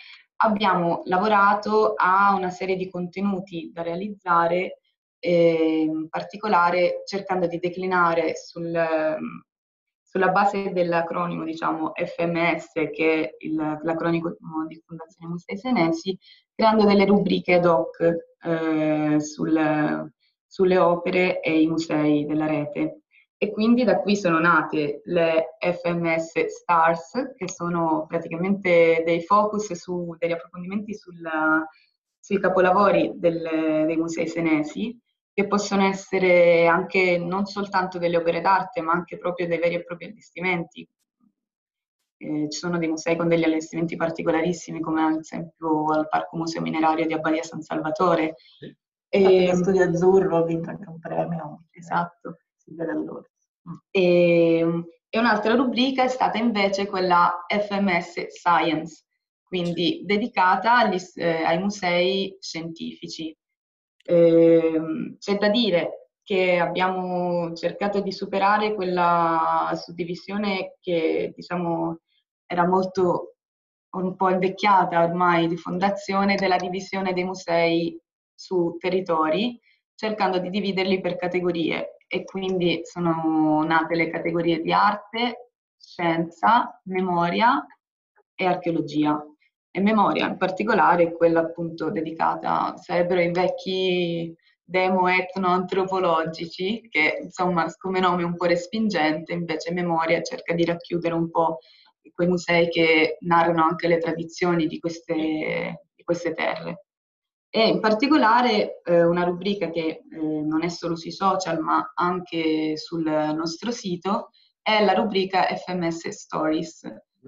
abbiamo 0.42 1.02
lavorato 1.06 1.94
a 1.96 2.34
una 2.34 2.50
serie 2.50 2.76
di 2.76 2.90
contenuti 2.90 3.70
da 3.72 3.82
realizzare, 3.82 4.80
eh, 5.18 5.86
in 5.86 6.08
particolare 6.10 7.02
cercando 7.06 7.46
di 7.46 7.58
declinare 7.58 8.36
sul 8.36 8.70
sulla 10.10 10.30
base 10.30 10.72
dell'acronimo 10.72 11.44
diciamo, 11.44 11.92
FMS, 11.94 12.72
che 12.92 13.22
è 13.22 13.34
il, 13.38 13.54
l'acronimo 13.54 14.34
di 14.66 14.82
Fondazione 14.84 15.30
Musei 15.30 15.56
Senesi, 15.56 16.18
creando 16.52 16.84
delle 16.84 17.04
rubriche 17.04 17.54
ad 17.54 17.64
hoc 17.64 18.00
eh, 18.42 19.20
sul, 19.20 20.10
sulle 20.44 20.78
opere 20.78 21.40
e 21.40 21.60
i 21.60 21.68
musei 21.68 22.26
della 22.26 22.46
rete. 22.46 23.02
E 23.36 23.52
quindi 23.52 23.84
da 23.84 24.00
qui 24.00 24.16
sono 24.16 24.40
nate 24.40 25.00
le 25.04 25.56
FMS 25.60 26.44
Stars, 26.46 27.34
che 27.36 27.48
sono 27.48 28.04
praticamente 28.08 29.04
dei 29.06 29.22
focus 29.22 29.72
su 29.74 30.16
degli 30.18 30.32
approfondimenti 30.32 30.92
sulla, 30.92 31.64
sui 32.18 32.40
capolavori 32.40 33.12
del, 33.14 33.84
dei 33.86 33.96
musei 33.96 34.26
senesi, 34.26 35.00
che 35.32 35.46
possono 35.46 35.84
essere 35.84 36.66
anche 36.66 37.18
non 37.18 37.46
soltanto 37.46 37.98
delle 37.98 38.16
opere 38.16 38.40
d'arte, 38.40 38.80
ma 38.80 38.92
anche 38.92 39.18
proprio 39.18 39.46
dei 39.46 39.58
veri 39.58 39.76
e 39.76 39.84
propri 39.84 40.06
allestimenti. 40.06 40.88
Eh, 42.16 42.48
ci 42.50 42.58
sono 42.58 42.76
dei 42.76 42.88
musei 42.88 43.16
con 43.16 43.28
degli 43.28 43.44
allestimenti 43.44 43.96
particolarissimi, 43.96 44.80
come 44.80 45.02
ad 45.02 45.18
esempio 45.18 45.86
al 45.86 46.08
Parco 46.08 46.36
Museo 46.36 46.60
Minerario 46.60 47.06
di 47.06 47.14
Abbadia 47.14 47.42
San 47.42 47.62
Salvatore. 47.62 48.34
Sì. 48.58 48.76
E, 49.08 49.44
il 49.44 49.54
Studio 49.54 49.84
Azzurro 49.84 50.36
ha 50.36 50.44
vinto 50.44 50.70
anche 50.70 50.88
un 50.88 50.98
premio. 50.98 51.64
Esatto. 51.70 52.36
E, 53.90 54.84
e 55.08 55.18
un'altra 55.18 55.54
rubrica 55.54 56.04
è 56.04 56.08
stata 56.08 56.38
invece 56.38 56.86
quella 56.86 57.44
FMS 57.48 58.26
Science, 58.28 59.04
quindi 59.42 60.02
dedicata 60.04 60.78
agli, 60.78 60.98
eh, 61.14 61.42
ai 61.42 61.58
musei 61.58 62.36
scientifici. 62.38 63.36
Eh, 64.02 65.16
c'è 65.18 65.36
da 65.36 65.48
dire 65.48 66.08
che 66.22 66.58
abbiamo 66.58 67.52
cercato 67.54 68.00
di 68.00 68.12
superare 68.12 68.74
quella 68.74 69.72
suddivisione 69.74 70.76
che 70.80 71.32
diciamo 71.34 71.98
era 72.46 72.66
molto 72.66 73.34
un 73.96 74.14
po' 74.16 74.30
invecchiata 74.30 75.02
ormai 75.02 75.48
di 75.48 75.56
fondazione 75.56 76.36
della 76.36 76.56
divisione 76.56 77.12
dei 77.12 77.24
musei 77.24 78.00
su 78.34 78.76
territori, 78.78 79.60
cercando 79.94 80.38
di 80.38 80.50
dividerli 80.50 81.00
per 81.00 81.16
categorie. 81.16 81.96
E 82.06 82.24
quindi 82.24 82.80
sono 82.84 83.62
nate 83.64 83.94
le 83.94 84.10
categorie 84.10 84.60
di 84.60 84.72
arte, 84.72 85.52
scienza, 85.76 86.80
memoria 86.84 87.64
e 88.34 88.46
archeologia 88.46 89.20
e 89.72 89.80
memoria 89.80 90.26
in 90.26 90.36
particolare 90.36 91.12
quella 91.12 91.40
appunto 91.40 91.90
dedicata, 91.90 92.76
sarebbero 92.76 93.20
i 93.20 93.30
vecchi 93.30 94.34
demo 94.62 95.08
etno-antropologici, 95.08 96.88
che 96.88 97.20
insomma 97.22 97.66
come 97.76 98.00
nome 98.00 98.22
un 98.22 98.36
po' 98.36 98.46
respingente, 98.46 99.32
invece 99.32 99.72
memoria 99.72 100.22
cerca 100.22 100.54
di 100.54 100.64
racchiudere 100.64 101.14
un 101.14 101.30
po' 101.30 101.58
quei 102.12 102.28
musei 102.28 102.68
che 102.68 103.16
narrano 103.20 103.64
anche 103.64 103.88
le 103.88 103.98
tradizioni 103.98 104.66
di 104.66 104.78
queste, 104.78 105.86
di 105.94 106.02
queste 106.04 106.34
terre. 106.34 106.84
E 107.48 107.66
in 107.66 107.80
particolare 107.80 108.80
eh, 108.84 109.04
una 109.04 109.24
rubrica 109.24 109.70
che 109.70 109.80
eh, 109.80 110.16
non 110.16 110.62
è 110.62 110.68
solo 110.68 110.94
sui 110.94 111.10
social 111.10 111.58
ma 111.60 111.92
anche 111.94 112.76
sul 112.76 113.02
nostro 113.02 113.72
sito 113.72 114.30
è 114.62 114.84
la 114.84 114.92
rubrica 114.92 115.46
FMS 115.56 116.08
Stories, 116.08 116.82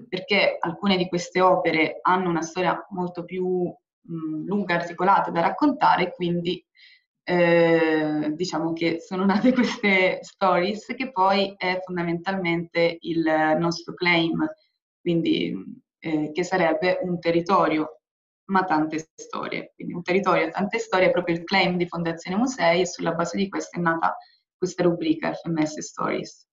perché 0.09 0.57
alcune 0.59 0.97
di 0.97 1.09
queste 1.09 1.41
opere 1.41 1.99
hanno 2.03 2.29
una 2.29 2.43
storia 2.43 2.87
molto 2.91 3.25
più 3.25 3.65
mh, 3.67 4.45
lunga, 4.45 4.75
articolata 4.75 5.31
da 5.31 5.41
raccontare, 5.41 6.13
quindi 6.15 6.65
eh, 7.25 8.33
diciamo 8.35 8.73
che 8.73 9.01
sono 9.01 9.25
nate 9.25 9.53
queste 9.55 10.19
stories 10.23 10.95
che 10.97 11.13
poi 11.13 11.55
è 11.57 11.81
fondamentalmente 11.85 12.99
il 13.01 13.57
nostro 13.59 13.95
claim, 13.95 14.47
quindi 15.01 15.83
eh, 15.99 16.31
che 16.33 16.45
sarebbe 16.45 16.99
un 17.03 17.19
territorio 17.21 17.99
ma 18.47 18.65
tante 18.65 19.09
storie. 19.15 19.73
Quindi 19.75 19.95
un 19.95 20.03
territorio, 20.03 20.51
tante 20.51 20.79
storie 20.79 21.09
è 21.09 21.11
proprio 21.11 21.37
il 21.37 21.45
claim 21.45 21.77
di 21.77 21.87
Fondazione 21.87 22.37
Musei 22.37 22.83
e 22.83 22.87
sulla 22.87 23.13
base 23.13 23.37
di 23.37 23.49
questo 23.49 23.79
è 23.79 23.81
nata 23.81 24.17
questa 24.57 24.83
rubrica 24.83 25.33
FMS 25.33 25.79
Stories. 25.79 26.47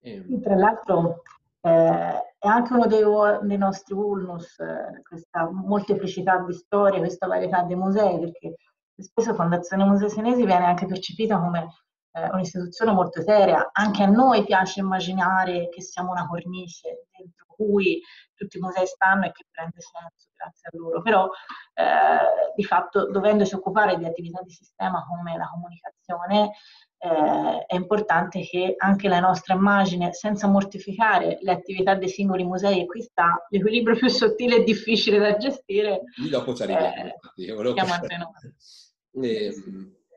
E, 0.00 0.24
tra 0.40 0.54
l'altro 0.54 1.22
eh, 1.62 2.35
è 2.46 2.48
anche 2.48 2.72
uno 2.72 2.86
dei, 2.86 3.02
dei 3.42 3.58
nostri 3.58 3.94
vulnus, 3.94 4.58
eh, 4.58 5.02
questa 5.02 5.50
molteplicità 5.50 6.38
di 6.38 6.52
storie, 6.52 7.00
questa 7.00 7.26
varietà 7.26 7.62
di 7.62 7.74
musei, 7.74 8.18
perché 8.20 8.56
spesso 8.96 9.34
Fondazione 9.34 9.84
Musei 9.84 10.10
Senesi 10.10 10.44
viene 10.44 10.64
anche 10.64 10.86
percepita 10.86 11.38
come 11.38 11.68
eh, 12.12 12.28
un'istituzione 12.30 12.92
molto 12.92 13.20
seria. 13.20 13.70
Anche 13.72 14.02
a 14.02 14.06
noi 14.06 14.44
piace 14.44 14.80
immaginare 14.80 15.68
che 15.68 15.82
siamo 15.82 16.12
una 16.12 16.26
cornice 16.26 17.06
dentro 17.16 17.45
cui 17.56 18.00
tutti 18.34 18.58
i 18.58 18.60
musei 18.60 18.86
stanno 18.86 19.24
e 19.24 19.32
che 19.32 19.44
prende 19.50 19.80
senso 19.80 20.28
grazie 20.36 20.68
a 20.70 20.76
loro, 20.76 21.00
però 21.00 21.28
eh, 21.74 22.52
di 22.54 22.64
fatto 22.64 23.10
dovendosi 23.10 23.54
occupare 23.54 23.96
di 23.96 24.04
attività 24.04 24.42
di 24.42 24.50
sistema 24.50 25.04
come 25.08 25.36
la 25.36 25.48
comunicazione, 25.48 26.52
eh, 26.98 27.64
è 27.66 27.74
importante 27.74 28.42
che 28.42 28.74
anche 28.76 29.08
la 29.08 29.20
nostra 29.20 29.54
immagine, 29.54 30.12
senza 30.12 30.46
mortificare 30.46 31.38
le 31.40 31.52
attività 31.52 31.94
dei 31.94 32.08
singoli 32.08 32.44
musei, 32.44 32.82
e 32.82 32.86
qui 32.86 33.02
sta 33.02 33.46
l'equilibrio 33.48 33.96
più 33.96 34.08
sottile 34.08 34.56
e 34.56 34.64
difficile 34.64 35.18
da 35.18 35.36
gestire. 35.36 36.02
Lì 36.16 36.28
dopo 36.28 36.54
ci 36.54 36.62
arriviamo, 36.62 36.94
eh, 36.94 37.14
siamo 37.34 37.92
a 37.92 37.98
noi. 37.98 39.26
E... 39.26 39.54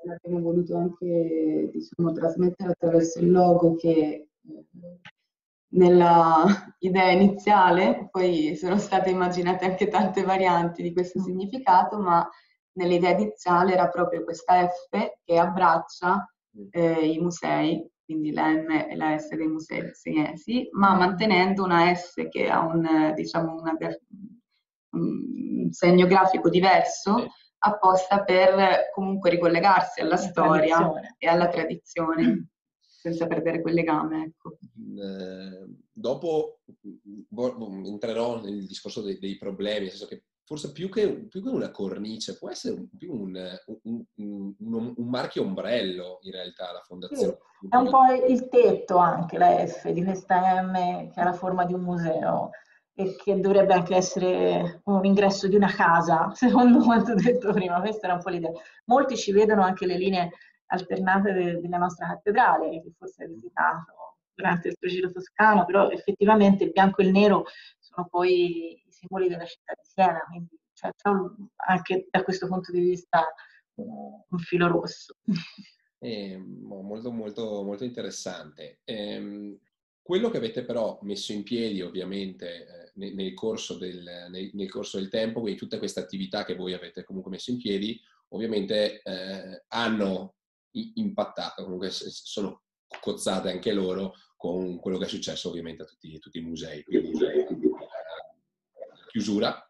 Abbiamo 0.02 0.42
voluto 0.42 0.78
anche 0.78 1.70
diciamo, 1.74 2.14
trasmettere 2.14 2.72
attraverso 2.72 3.20
il 3.20 3.32
logo 3.32 3.76
che 3.76 3.90
eh, 3.90 4.66
nella 5.70 6.46
idea 6.80 7.12
iniziale, 7.12 8.08
poi 8.12 8.56
sono 8.56 8.78
state 8.78 9.10
immaginate 9.10 9.66
anche 9.66 9.88
tante 9.88 10.24
varianti 10.24 10.82
di 10.82 10.94
questo 10.94 11.20
significato, 11.22 12.00
ma 12.00 12.28
nell'idea 12.74 13.12
iniziale 13.12 13.74
era 13.74 13.90
proprio 13.90 14.24
questa 14.24 14.68
F 14.68 14.90
che 15.24 15.38
abbraccia 15.38 16.32
eh, 16.72 17.12
i 17.12 17.20
musei, 17.20 17.88
quindi 18.06 18.32
la 18.32 18.52
M 18.52 18.70
e 18.90 18.96
la 18.96 19.18
S 19.18 19.36
dei 19.36 19.48
musei 19.48 19.90
senesi, 19.94 20.68
ma 20.72 20.96
mantenendo 20.96 21.64
una 21.64 21.94
S 21.94 22.28
che 22.30 22.50
ha 22.50 22.62
un, 22.62 23.14
diciamo, 23.16 23.56
una, 23.56 23.78
un 24.92 25.68
segno 25.72 26.08
grafico 26.08 26.50
diverso, 26.50 27.28
apposta 27.60 28.24
per 28.24 28.90
comunque 28.94 29.30
ricollegarsi 29.30 30.02
alla 30.02 30.12
la 30.12 30.18
storia 30.18 30.92
e 31.18 31.28
alla 31.28 31.50
tradizione. 31.50 32.50
senza 33.00 33.28
perdere 33.28 33.62
quel 33.62 33.74
legame. 33.74 34.26
Ecco. 34.26 34.58
Eh, 35.00 35.68
dopo 35.92 36.60
entrerò 37.86 38.42
nel 38.42 38.66
discorso 38.66 39.02
dei, 39.02 39.18
dei 39.20 39.38
problemi, 39.38 39.82
nel 39.82 39.90
senso 39.92 40.08
che 40.08 40.26
forse 40.44 40.72
più 40.72 40.90
che, 40.90 41.28
più 41.28 41.42
che, 41.44 41.50
una 41.50 41.72
cornice, 41.72 42.38
può 42.38 42.50
essere 42.50 42.74
un, 42.76 42.88
più 42.98 43.14
un, 43.14 43.38
un, 43.84 44.04
un, 44.98 45.08
marchio 45.08 45.44
ombrello 45.44 46.18
in 46.22 46.32
realtà 46.32 46.72
la 46.74 46.82
fondazione. 46.82 47.38
Sì, 47.62 47.68
è 47.70 47.76
un 47.76 47.90
po' 47.90 48.04
il 48.28 48.50
tetto 48.50 48.98
anche 48.98 49.38
la 49.38 49.66
F 49.66 49.90
di 49.90 50.04
questa 50.04 50.62
M 50.62 51.12
che 51.12 51.20
ha 51.20 51.24
la 51.24 51.34
forma 51.34 51.66
di 51.66 51.74
un 51.74 51.82
museo 51.82 52.50
e 52.96 53.16
che 53.16 53.40
dovrebbe 53.40 53.74
anche 53.74 53.96
essere 53.96 54.82
un 54.86 55.06
ingresso 55.06 55.48
di 55.48 55.56
una 55.56 55.72
casa, 55.72 56.32
secondo 56.36 56.80
quanto 56.80 57.14
detto 57.14 57.54
prima, 57.54 57.80
questa 57.80 58.08
era 58.08 58.16
un 58.16 58.22
po' 58.22 58.30
l'idea. 58.30 58.52
Molti 58.86 59.16
ci 59.16 59.32
vedono 59.32 59.62
anche 59.62 59.86
le 59.86 59.98
linee 59.98 60.32
alternate 60.72 61.34
de, 61.34 61.60
della 61.60 61.78
nostra 61.78 62.08
cattedrale, 62.08 62.82
che 62.82 62.92
forse 62.98 63.24
hai 63.24 63.30
visitato 63.30 64.18
durante 64.34 64.70
il 64.70 64.76
tuo 64.80 64.90
giro 64.90 65.12
toscano, 65.12 65.66
però 65.66 65.90
effettivamente 65.90 66.64
il 66.64 66.72
bianco 66.72 67.02
e 67.02 67.06
il 67.06 67.12
nero 67.12 67.46
sono 67.78 68.08
poi 68.10 68.82
i 68.86 68.92
simboli 68.92 69.28
della 69.28 69.46
città 69.46 69.74
di 69.74 69.84
Siena, 69.84 70.24
quindi 70.28 70.58
cioè, 70.74 70.92
anche 71.68 72.08
da 72.10 72.24
questo 72.24 72.48
punto 72.48 72.72
di 72.72 72.80
vista 72.80 73.28
un 73.76 74.40
filo 74.40 74.68
rosso. 74.68 75.16
Eh, 76.02 76.38
molto, 76.38 77.12
molto, 77.12 77.62
molto 77.62 77.84
interessante. 77.84 78.80
Eh, 78.86 79.60
quello 80.02 80.30
che 80.30 80.38
avete 80.38 80.64
però 80.64 80.98
messo 81.02 81.34
in 81.34 81.44
piedi 81.44 81.82
ovviamente 81.82 82.48
eh, 82.48 82.92
nel, 82.96 83.14
nel, 83.16 83.34
corso 83.34 83.78
del, 83.78 84.28
nel, 84.30 84.50
nel, 84.54 84.70
corso 84.70 84.98
del, 84.98 85.10
tempo, 85.10 85.42
quindi 85.42 85.60
tutte 85.60 85.78
queste 85.78 86.00
attività 86.00 86.46
che 86.46 86.56
voi 86.56 86.72
avete 86.72 87.04
comunque 87.04 87.32
messo 87.32 87.52
in 87.52 87.58
piedi, 87.58 88.00
ovviamente 88.30 89.02
eh, 89.02 89.66
hanno 89.68 90.36
impattato, 90.72 91.64
comunque 91.64 91.90
sono 91.92 92.64
cozzate 93.00 93.52
anche 93.52 93.74
loro 93.74 94.14
con 94.36 94.80
quello 94.80 94.98
che 94.98 95.06
è 95.06 95.10
successo 95.10 95.50
ovviamente 95.50 95.84
a 95.84 95.86
tutti, 95.86 96.18
tutti 96.20 96.40
i 96.40 96.44
musei, 96.44 96.84
quindi 96.84 97.12
eh, 97.12 97.48
chiusura 99.10 99.70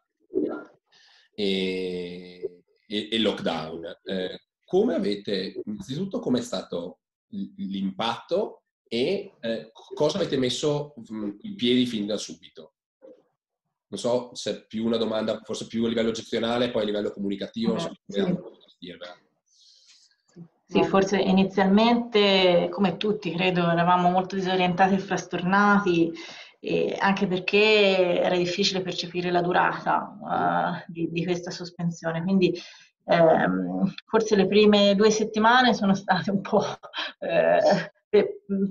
e, 1.34 2.62
e, 2.86 3.08
e 3.10 3.18
lockdown. 3.18 3.98
Eh, 4.04 4.40
come 4.64 4.94
avete, 4.94 5.60
innanzitutto, 5.64 6.20
come 6.20 6.38
è 6.38 6.42
stato 6.42 7.00
l'impatto 7.30 8.62
e 8.86 9.32
eh, 9.40 9.72
cosa 9.72 10.18
avete 10.18 10.36
messo 10.36 10.94
mm, 11.12 11.30
in 11.40 11.56
piedi 11.56 11.86
fin 11.86 12.06
da 12.06 12.16
subito? 12.16 12.74
Non 13.88 13.98
so 13.98 14.30
se 14.34 14.50
è 14.50 14.66
più 14.66 14.84
una 14.84 14.96
domanda, 14.96 15.40
forse 15.42 15.66
più 15.66 15.84
a 15.84 15.88
livello 15.88 16.12
gestionale, 16.12 16.70
poi 16.70 16.82
a 16.82 16.84
livello 16.84 17.10
comunicativo. 17.10 17.74
Eh, 17.74 17.90
sì. 18.06 18.20
Sì, 20.70 20.84
forse 20.84 21.18
inizialmente, 21.18 22.68
come 22.70 22.96
tutti, 22.96 23.32
credo, 23.32 23.68
eravamo 23.68 24.08
molto 24.08 24.36
disorientati 24.36 24.94
e 24.94 24.98
frastornati, 24.98 26.12
e 26.60 26.94
anche 26.96 27.26
perché 27.26 28.20
era 28.20 28.36
difficile 28.36 28.80
percepire 28.80 29.32
la 29.32 29.40
durata 29.40 30.16
uh, 30.20 30.92
di, 30.92 31.08
di, 31.10 31.24
questa 31.24 31.50
sospensione. 31.50 32.22
Quindi 32.22 32.56
ehm, 33.06 33.92
forse 34.06 34.36
le 34.36 34.46
prime 34.46 34.94
due 34.94 35.10
settimane 35.10 35.74
sono 35.74 35.92
state 35.92 36.30
un 36.30 36.40
po' 36.40 36.64
eh, 37.18 37.90
per, 38.08 38.26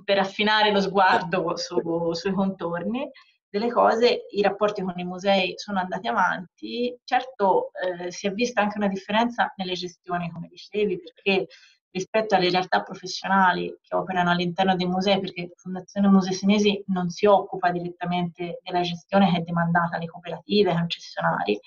per, 0.05 0.19
affinare 0.19 0.71
lo 0.71 0.79
sguardo 0.79 1.57
su, 1.57 2.13
sui 2.13 2.31
contorni 2.31 3.11
delle 3.49 3.71
cose, 3.71 4.27
i 4.29 4.41
rapporti 4.41 4.83
con 4.83 4.93
i 4.95 5.03
musei 5.03 5.53
sono 5.57 5.79
andati 5.79 6.07
avanti. 6.07 6.97
Certo 7.03 7.71
eh, 7.73 8.09
si 8.09 8.25
è 8.27 8.31
vista 8.31 8.61
anche 8.61 8.77
una 8.77 8.87
differenza 8.87 9.51
nelle 9.57 9.73
gestioni, 9.73 10.31
come 10.31 10.47
dicevi, 10.47 10.97
perché 10.97 11.47
rispetto 11.91 12.35
alle 12.35 12.49
realtà 12.49 12.81
professionali 12.81 13.77
che 13.81 13.95
operano 13.95 14.31
all'interno 14.31 14.75
dei 14.75 14.87
musei, 14.87 15.19
perché 15.19 15.51
Fondazione 15.55 16.07
Musei 16.07 16.33
Senesi 16.33 16.83
non 16.87 17.09
si 17.09 17.25
occupa 17.25 17.71
direttamente 17.71 18.59
della 18.63 18.81
gestione 18.81 19.31
che 19.31 19.37
è 19.37 19.41
demandata 19.41 19.95
alle 19.95 20.05
cooperative, 20.05 20.71
ai 20.71 20.77
concessionari, 20.77 21.59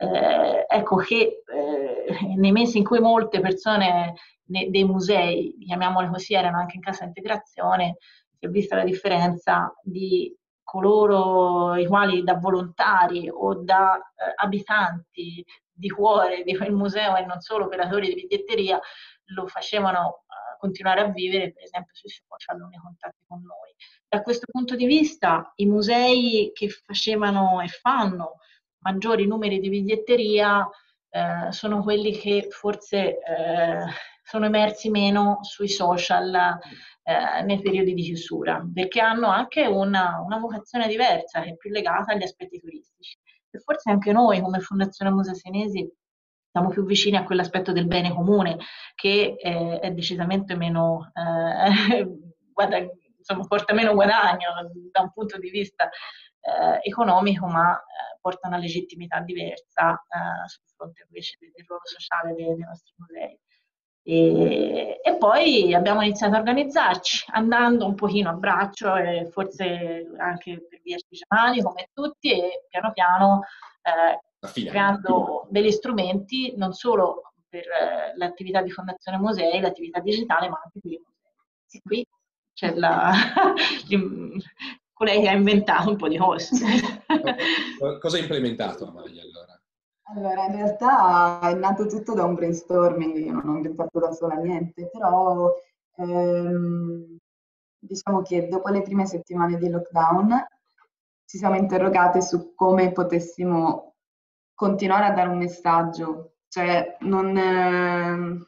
eh, 0.00 0.64
ecco 0.68 0.96
che 0.96 1.42
eh, 1.44 2.34
nei 2.36 2.52
mesi 2.52 2.78
in 2.78 2.84
cui 2.84 3.00
molte 3.00 3.40
persone 3.40 4.14
ne, 4.44 4.70
dei 4.70 4.84
musei, 4.84 5.56
chiamiamole 5.58 6.08
così, 6.08 6.34
erano 6.34 6.58
anche 6.58 6.76
in 6.76 6.82
cassa 6.82 7.04
integrazione, 7.04 7.96
si 8.38 8.46
è 8.46 8.48
vista 8.48 8.76
la 8.76 8.84
differenza 8.84 9.74
di 9.82 10.32
coloro 10.62 11.74
i 11.76 11.86
quali 11.86 12.22
da 12.22 12.34
volontari 12.34 13.28
o 13.28 13.54
da 13.54 13.96
eh, 13.96 14.32
abitanti 14.36 15.44
di 15.72 15.88
cuore 15.88 16.42
di 16.44 16.56
quel 16.56 16.72
museo 16.72 17.16
e 17.16 17.24
non 17.24 17.40
solo 17.40 17.64
operatori 17.64 18.08
di 18.08 18.14
biglietteria 18.14 18.78
lo 19.28 19.46
facevano 19.46 20.24
uh, 20.26 20.58
continuare 20.58 21.00
a 21.00 21.08
vivere, 21.08 21.52
per 21.52 21.62
esempio 21.62 21.94
sui 21.94 22.10
social, 22.10 22.58
nei 22.68 22.78
contatti 22.78 23.24
con 23.26 23.42
noi. 23.42 23.74
Da 24.08 24.22
questo 24.22 24.46
punto 24.50 24.74
di 24.74 24.86
vista, 24.86 25.52
i 25.56 25.66
musei 25.66 26.50
che 26.54 26.68
facevano 26.68 27.60
e 27.60 27.68
fanno 27.68 28.36
maggiori 28.80 29.26
numeri 29.26 29.58
di 29.60 29.68
biglietteria 29.68 30.68
eh, 31.10 31.50
sono 31.50 31.82
quelli 31.82 32.12
che 32.12 32.48
forse 32.50 33.18
eh, 33.18 33.84
sono 34.22 34.44
emersi 34.44 34.90
meno 34.90 35.38
sui 35.42 35.68
social 35.68 36.58
eh, 37.02 37.42
nei 37.42 37.60
periodi 37.62 37.94
di 37.94 38.02
chiusura, 38.02 38.62
perché 38.72 39.00
hanno 39.00 39.28
anche 39.28 39.64
una, 39.64 40.20
una 40.20 40.38
vocazione 40.38 40.86
diversa, 40.86 41.40
che 41.40 41.50
è 41.50 41.56
più 41.56 41.70
legata 41.70 42.12
agli 42.12 42.24
aspetti 42.24 42.60
turistici. 42.60 43.16
E 43.50 43.58
forse 43.60 43.90
anche 43.90 44.12
noi, 44.12 44.40
come 44.42 44.60
Fondazione 44.60 45.10
Musei 45.10 45.34
Senesi, 45.34 45.90
siamo 46.50 46.68
più 46.70 46.84
vicini 46.84 47.16
a 47.16 47.24
quell'aspetto 47.24 47.72
del 47.72 47.86
bene 47.86 48.12
comune 48.12 48.58
che 48.94 49.36
eh, 49.38 49.78
è 49.80 49.90
decisamente 49.92 50.54
meno, 50.56 51.12
eh, 51.14 52.06
guarda, 52.52 52.78
insomma, 53.16 53.46
porta 53.46 53.74
meno 53.74 53.94
guadagno 53.94 54.50
da 54.90 55.00
un 55.02 55.12
punto 55.12 55.38
di 55.38 55.50
vista 55.50 55.88
eh, 56.40 56.80
economico, 56.82 57.46
ma 57.46 57.76
eh, 57.76 58.18
porta 58.20 58.48
una 58.48 58.58
legittimità 58.58 59.20
diversa 59.20 59.92
eh, 59.92 60.48
sul 60.48 60.64
fronte 60.76 61.04
invece 61.06 61.36
del, 61.40 61.52
ruolo 61.66 61.82
sociale 61.84 62.34
dei, 62.34 62.54
dei 62.54 62.64
nostri 62.64 62.94
musei. 62.96 63.38
E, 64.02 65.00
e, 65.02 65.16
poi 65.18 65.74
abbiamo 65.74 66.00
iniziato 66.00 66.34
a 66.34 66.38
organizzarci 66.38 67.26
andando 67.32 67.84
un 67.84 67.94
pochino 67.94 68.30
a 68.30 68.32
braccio 68.32 68.96
e 68.96 69.28
forse 69.30 70.06
anche 70.16 70.66
per 70.66 70.80
via 70.82 70.96
artigianali 70.96 71.60
come 71.60 71.90
tutti 71.92 72.30
e 72.30 72.64
piano 72.70 72.90
piano 72.92 73.42
eh, 73.82 74.27
creando 74.52 75.46
degli 75.50 75.70
strumenti 75.70 76.54
non 76.56 76.72
solo 76.72 77.32
per 77.48 77.62
eh, 77.62 78.16
l'attività 78.16 78.62
di 78.62 78.70
Fondazione 78.70 79.18
Musei, 79.18 79.60
l'attività 79.60 80.00
digitale, 80.00 80.48
ma 80.48 80.60
anche 80.62 80.80
per 80.80 80.92
i 80.92 81.00
musei. 81.02 81.16
E 81.70 81.80
qui 81.82 82.06
c'è 82.52 82.74
la, 82.74 83.12
colei 84.98 85.22
che 85.22 85.28
ha 85.28 85.34
inventato 85.34 85.90
un 85.90 85.96
po' 85.96 86.08
di 86.08 86.18
cose. 86.18 86.56
Cosa 88.00 88.16
ha 88.16 88.20
implementato 88.20 88.88
Amalia 88.88 89.22
allora? 89.22 89.58
Allora, 90.10 90.46
in 90.46 90.56
realtà 90.56 91.40
è 91.42 91.54
nato 91.54 91.86
tutto 91.86 92.14
da 92.14 92.24
un 92.24 92.34
brainstorming, 92.34 93.16
io 93.16 93.32
non 93.32 93.48
ho 93.48 93.56
inventato 93.56 93.98
da 93.98 94.10
sola 94.12 94.36
niente, 94.36 94.88
però 94.88 95.52
ehm, 95.96 97.18
diciamo 97.78 98.22
che 98.22 98.48
dopo 98.48 98.70
le 98.70 98.82
prime 98.82 99.06
settimane 99.06 99.58
di 99.58 99.68
lockdown 99.68 100.46
ci 101.26 101.36
siamo 101.36 101.56
interrogate 101.56 102.22
su 102.22 102.54
come 102.54 102.90
potessimo 102.92 103.87
continuare 104.58 105.04
a 105.04 105.12
dare 105.12 105.28
un 105.28 105.38
messaggio, 105.38 106.38
cioè 106.48 106.96
non, 107.02 107.36
eh, 107.36 108.44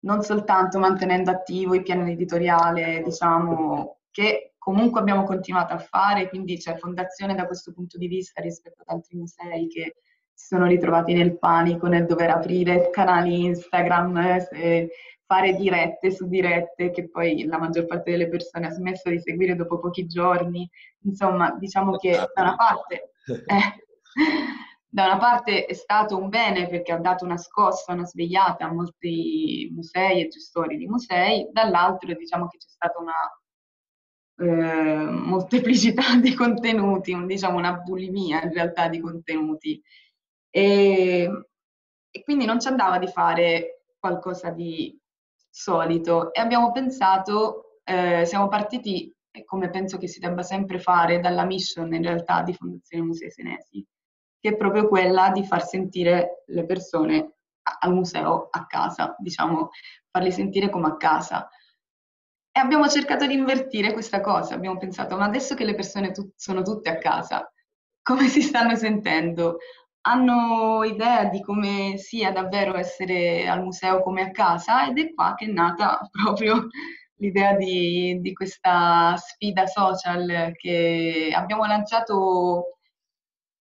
non 0.00 0.22
soltanto 0.22 0.78
mantenendo 0.78 1.30
attivo 1.30 1.74
il 1.74 1.82
piano 1.82 2.06
editoriale, 2.06 3.00
diciamo, 3.02 4.00
che 4.10 4.56
comunque 4.58 5.00
abbiamo 5.00 5.24
continuato 5.24 5.72
a 5.72 5.78
fare, 5.78 6.28
quindi 6.28 6.58
c'è 6.58 6.76
fondazione 6.76 7.34
da 7.34 7.46
questo 7.46 7.72
punto 7.72 7.96
di 7.96 8.08
vista 8.08 8.42
rispetto 8.42 8.82
ad 8.82 8.94
altri 8.94 9.16
musei 9.16 9.66
che 9.68 9.96
si 10.34 10.48
sono 10.48 10.66
ritrovati 10.66 11.14
nel 11.14 11.38
panico 11.38 11.86
nel 11.86 12.04
dover 12.04 12.28
aprire 12.28 12.90
canali 12.90 13.44
Instagram, 13.44 14.40
fare 15.24 15.54
dirette 15.54 16.10
su 16.10 16.28
dirette 16.28 16.90
che 16.90 17.08
poi 17.08 17.44
la 17.46 17.56
maggior 17.56 17.86
parte 17.86 18.10
delle 18.10 18.28
persone 18.28 18.66
ha 18.66 18.70
smesso 18.70 19.08
di 19.08 19.18
seguire 19.18 19.56
dopo 19.56 19.78
pochi 19.78 20.04
giorni. 20.04 20.68
Insomma, 21.04 21.56
diciamo 21.58 21.96
che 21.96 22.10
da 22.10 22.42
una 22.42 22.54
parte... 22.54 23.12
Eh, 23.46 23.82
da 24.94 25.06
una 25.06 25.16
parte 25.16 25.66
è 25.66 25.72
stato 25.72 26.16
un 26.16 26.28
bene 26.28 26.68
perché 26.68 26.92
ha 26.92 26.98
dato 26.98 27.24
una 27.24 27.36
scossa, 27.36 27.92
una 27.92 28.06
svegliata 28.06 28.66
a 28.66 28.72
molti 28.72 29.68
musei 29.74 30.20
e 30.20 30.28
gestori 30.28 30.76
di 30.76 30.86
musei, 30.86 31.48
dall'altro 31.50 32.14
diciamo 32.14 32.46
che 32.46 32.58
c'è 32.58 32.68
stata 32.68 33.00
una 33.00 33.12
eh, 34.36 35.04
molteplicità 35.10 36.14
di 36.22 36.32
contenuti, 36.34 37.10
un, 37.12 37.26
diciamo 37.26 37.58
una 37.58 37.72
bulimia 37.72 38.44
in 38.44 38.52
realtà 38.52 38.86
di 38.86 39.00
contenuti. 39.00 39.82
E, 40.48 41.28
e 42.08 42.22
quindi 42.22 42.44
non 42.44 42.60
ci 42.60 42.68
andava 42.68 42.98
di 42.98 43.08
fare 43.08 43.86
qualcosa 43.98 44.50
di 44.50 44.96
solito 45.50 46.32
e 46.32 46.40
abbiamo 46.40 46.70
pensato, 46.70 47.80
eh, 47.82 48.24
siamo 48.26 48.46
partiti, 48.46 49.12
come 49.44 49.70
penso 49.70 49.98
che 49.98 50.06
si 50.06 50.20
debba 50.20 50.42
sempre 50.44 50.78
fare, 50.78 51.18
dalla 51.18 51.44
mission 51.44 51.92
in 51.92 52.02
realtà 52.02 52.42
di 52.42 52.54
Fondazione 52.54 53.02
Musei 53.02 53.32
Senesi 53.32 53.84
che 54.44 54.50
è 54.50 54.56
proprio 54.56 54.88
quella 54.88 55.30
di 55.30 55.42
far 55.42 55.64
sentire 55.64 56.42
le 56.48 56.66
persone 56.66 57.36
al 57.80 57.94
museo 57.94 58.48
a 58.50 58.66
casa, 58.66 59.16
diciamo, 59.18 59.70
farli 60.10 60.30
sentire 60.30 60.68
come 60.68 60.88
a 60.88 60.96
casa. 60.98 61.48
E 62.52 62.60
abbiamo 62.60 62.86
cercato 62.86 63.26
di 63.26 63.32
invertire 63.32 63.94
questa 63.94 64.20
cosa, 64.20 64.54
abbiamo 64.54 64.76
pensato, 64.76 65.16
ma 65.16 65.24
adesso 65.24 65.54
che 65.54 65.64
le 65.64 65.74
persone 65.74 66.10
tu- 66.10 66.30
sono 66.36 66.60
tutte 66.60 66.90
a 66.90 66.98
casa, 66.98 67.50
come 68.02 68.28
si 68.28 68.42
stanno 68.42 68.76
sentendo? 68.76 69.56
Hanno 70.02 70.84
idea 70.84 71.24
di 71.24 71.40
come 71.40 71.96
sia 71.96 72.30
davvero 72.30 72.76
essere 72.76 73.48
al 73.48 73.62
museo 73.62 74.02
come 74.02 74.20
a 74.24 74.30
casa? 74.30 74.86
Ed 74.86 74.98
è 74.98 75.14
qua 75.14 75.32
che 75.34 75.46
è 75.46 75.48
nata 75.48 76.06
proprio 76.12 76.66
l'idea 77.14 77.54
di, 77.56 78.18
di 78.20 78.34
questa 78.34 79.16
sfida 79.16 79.64
social 79.66 80.52
che 80.54 81.32
abbiamo 81.34 81.64
lanciato 81.64 82.74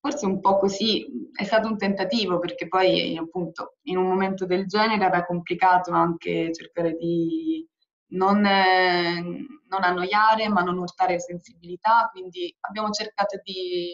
forse 0.03 0.25
un 0.25 0.41
po' 0.41 0.57
così, 0.57 1.29
è 1.31 1.45
stato 1.45 1.69
un 1.69 1.77
tentativo 1.77 2.37
perché 2.37 2.67
poi 2.67 3.15
appunto 3.15 3.77
in 3.83 3.95
un 3.95 4.05
momento 4.05 4.45
del 4.45 4.65
genere 4.67 5.05
era 5.05 5.25
complicato 5.25 5.91
anche 5.91 6.51
cercare 6.53 6.97
di 6.97 7.65
non, 8.07 8.45
eh, 8.45 9.21
non 9.69 9.83
annoiare 9.83 10.49
ma 10.49 10.61
non 10.61 10.77
urtare 10.77 11.21
sensibilità, 11.21 12.09
quindi 12.11 12.53
abbiamo 12.59 12.89
cercato 12.89 13.39
di 13.45 13.91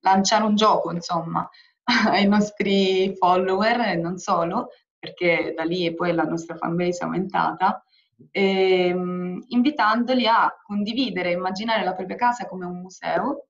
lanciare 0.00 0.44
un 0.44 0.54
gioco 0.54 0.92
insomma 0.92 1.48
ai 2.10 2.28
nostri 2.28 3.16
follower 3.16 3.80
e 3.88 3.96
non 3.96 4.18
solo, 4.18 4.68
perché 4.98 5.54
da 5.56 5.64
lì 5.64 5.86
e 5.86 5.94
poi 5.94 6.12
la 6.12 6.24
nostra 6.24 6.56
fanbase 6.56 7.00
è 7.00 7.04
aumentata, 7.04 7.82
ehm, 8.30 9.44
invitandoli 9.48 10.26
a 10.26 10.54
condividere, 10.62 11.32
immaginare 11.32 11.84
la 11.84 11.94
propria 11.94 12.16
casa 12.16 12.46
come 12.46 12.66
un 12.66 12.80
museo 12.82 13.46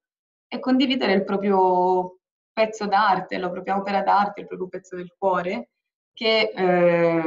e 0.53 0.59
condividere 0.61 1.15
il 1.15 1.25
proprio 1.25 2.19
pezzo 2.53 2.87
d'arte, 2.87 3.39
la 3.39 3.49
propria 3.49 3.79
opera 3.79 4.03
d'arte, 4.03 4.43
il 4.43 4.47
proprio 4.47 4.69
pezzo 4.69 4.97
del 4.97 5.15
cuore, 5.17 5.71
che 6.13 6.53
eh, 6.55 7.23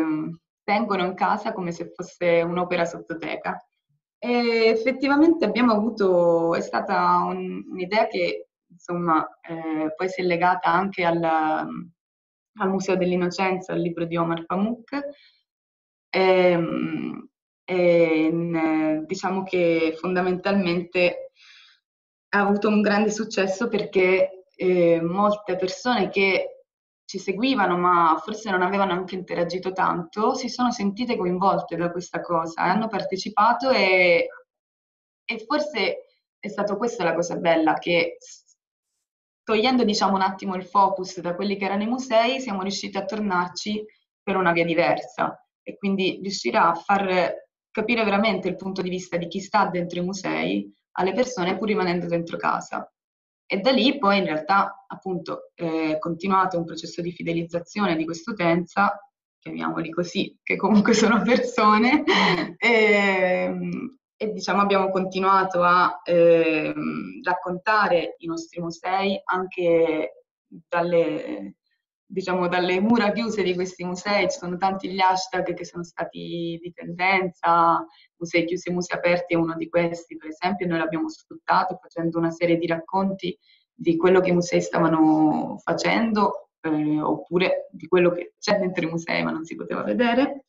tengono 0.63 1.03
in 1.03 1.15
casa 1.15 1.51
come 1.51 1.71
se 1.71 1.91
fosse 1.91 2.43
un'opera 2.43 2.85
sottoteca. 2.85 3.67
E 4.19 4.67
effettivamente 4.67 5.43
abbiamo 5.43 5.71
avuto, 5.73 6.53
è 6.53 6.61
stata 6.61 7.23
un, 7.25 7.63
un'idea 7.67 8.05
che 8.05 8.49
insomma 8.67 9.27
eh, 9.41 9.91
poi 9.95 10.07
si 10.07 10.21
è 10.21 10.23
legata 10.23 10.69
anche 10.69 11.03
al, 11.03 11.23
al 11.23 12.69
Museo 12.69 12.95
dell'Innocenza, 12.95 13.73
al 13.73 13.81
libro 13.81 14.05
di 14.05 14.17
Omar 14.17 14.45
Pamuk. 14.45 14.99
E, 16.11 16.21
ehm, 16.51 17.27
e, 17.67 19.03
diciamo 19.07 19.41
che 19.41 19.95
fondamentalmente 19.97 21.24
ha 22.35 22.41
avuto 22.41 22.67
un 22.67 22.81
grande 22.81 23.11
successo 23.11 23.69
perché 23.69 24.45
eh, 24.55 25.01
molte 25.01 25.55
persone 25.55 26.09
che 26.09 26.63
ci 27.05 27.17
seguivano 27.17 27.77
ma 27.77 28.19
forse 28.21 28.49
non 28.51 28.61
avevano 28.61 28.91
anche 28.91 29.15
interagito 29.15 29.71
tanto, 29.71 30.33
si 30.33 30.49
sono 30.49 30.71
sentite 30.71 31.15
coinvolte 31.15 31.77
da 31.77 31.91
questa 31.91 32.19
cosa, 32.21 32.63
hanno 32.63 32.87
partecipato 32.87 33.69
e, 33.69 34.27
e 35.23 35.45
forse 35.45 36.07
è 36.37 36.47
stato 36.47 36.77
questa 36.77 37.03
la 37.03 37.13
cosa 37.13 37.35
bella, 37.37 37.75
che 37.75 38.17
togliendo 39.43 39.83
diciamo 39.83 40.15
un 40.15 40.21
attimo 40.21 40.55
il 40.55 40.65
focus 40.65 41.19
da 41.21 41.35
quelli 41.35 41.55
che 41.55 41.65
erano 41.65 41.83
i 41.83 41.87
musei, 41.87 42.41
siamo 42.41 42.63
riusciti 42.63 42.97
a 42.97 43.05
tornarci 43.05 43.85
per 44.21 44.35
una 44.35 44.51
via 44.51 44.65
diversa 44.65 45.39
e 45.61 45.77
quindi 45.77 46.19
riuscire 46.21 46.57
a 46.57 46.73
far 46.73 47.33
capire 47.69 48.03
veramente 48.03 48.47
il 48.47 48.55
punto 48.55 48.81
di 48.81 48.89
vista 48.89 49.15
di 49.17 49.27
chi 49.27 49.39
sta 49.39 49.67
dentro 49.67 49.99
i 49.99 50.03
musei 50.03 50.73
alle 50.97 51.13
persone 51.13 51.57
pur 51.57 51.67
rimanendo 51.67 52.07
dentro 52.07 52.37
casa. 52.37 52.89
E 53.47 53.59
da 53.59 53.71
lì 53.71 53.97
poi 53.97 54.17
in 54.17 54.25
realtà 54.25 54.85
appunto 54.87 55.51
è 55.53 55.97
continuato 55.99 56.57
un 56.57 56.65
processo 56.65 57.01
di 57.01 57.11
fidelizzazione 57.11 57.95
di 57.95 58.05
quest'utenza, 58.05 58.99
chiamiamoli 59.39 59.91
così, 59.91 60.37
che 60.41 60.55
comunque 60.55 60.93
sono 60.95 61.21
persone, 61.21 62.03
e, 62.57 62.69
ehm, 62.69 63.97
e 64.17 64.31
diciamo 64.31 64.61
abbiamo 64.61 64.89
continuato 64.89 65.61
a 65.61 66.01
eh, 66.03 66.73
raccontare 67.21 68.15
i 68.19 68.27
nostri 68.27 68.61
musei 68.61 69.21
anche 69.25 70.23
dalle, 70.47 71.55
diciamo, 72.05 72.47
dalle 72.47 72.79
mura 72.79 73.11
chiuse 73.11 73.43
di 73.43 73.53
questi 73.53 73.83
musei, 73.83 74.29
ci 74.29 74.37
sono 74.37 74.57
tanti 74.57 74.89
gli 74.89 74.99
hashtag 74.99 75.53
che 75.53 75.65
sono 75.65 75.83
stati 75.83 76.59
di 76.61 76.71
tendenza, 76.73 77.85
musei 78.17 78.45
chiusi 78.45 78.71
musei 78.71 78.97
aperti 78.97 79.33
è 79.33 79.37
uno 79.37 79.55
di 79.55 79.67
questi, 79.69 80.15
per 80.15 80.29
esempio, 80.29 80.67
noi 80.67 80.79
l'abbiamo 80.79 81.09
sfruttato 81.09 81.77
facendo 81.81 82.17
una 82.17 82.31
serie 82.31 82.57
di 82.57 82.67
racconti 82.67 83.37
di 83.73 83.97
quello 83.97 84.21
che 84.21 84.29
i 84.29 84.33
musei 84.33 84.61
stavano 84.61 85.57
facendo, 85.63 86.49
eh, 86.61 87.01
oppure 87.01 87.67
di 87.71 87.87
quello 87.87 88.11
che 88.11 88.33
c'è 88.39 88.57
dentro 88.57 88.85
i 88.85 88.89
musei 88.89 89.23
ma 89.23 89.31
non 89.31 89.43
si 89.43 89.55
poteva 89.55 89.83
vedere. 89.83 90.45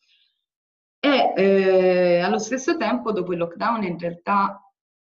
E 1.01 1.33
eh, 1.37 2.21
allo 2.21 2.39
stesso 2.39 2.77
tempo, 2.77 3.13
dopo 3.13 3.33
il 3.33 3.39
lockdown, 3.39 3.85
in 3.85 3.99
realtà 3.99 4.61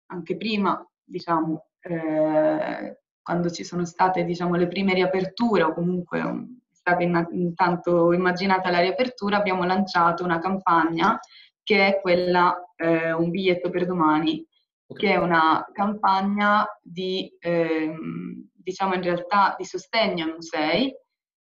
anche 0.07 0.38
prima, 0.38 0.85
diciamo, 1.03 1.67
eh, 1.81 2.99
quando 3.30 3.52
ci 3.52 3.63
sono 3.63 3.86
state 3.86 4.24
diciamo, 4.24 4.56
le 4.56 4.68
prime 4.68 4.96
riaperture 4.96 5.62
o 5.62 5.72
comunque 5.72 6.20
è 6.20 6.76
stata 6.76 7.04
intanto 7.04 8.12
immaginata 8.12 8.72
la 8.72 8.80
riapertura, 8.80 9.38
abbiamo 9.38 9.65
lanciato 9.65 10.24
una 10.24 10.39
campagna 10.39 11.20
che 11.62 11.86
è 11.86 12.02
quella 12.02 12.58
eh, 12.76 13.12
Un 13.12 13.30
biglietto 13.30 13.70
per 13.70 13.86
domani, 13.86 14.44
okay. 14.88 15.10
che 15.10 15.13
è 15.13 15.18
una 15.18 15.63
campagna 15.72 16.65
di, 16.82 17.32
ehm, 17.39 18.50
diciamo 18.52 18.96
in 18.96 19.04
realtà, 19.04 19.54
di 19.56 19.65
sostegno 19.65 20.26
ai 20.26 20.32
musei. 20.32 20.92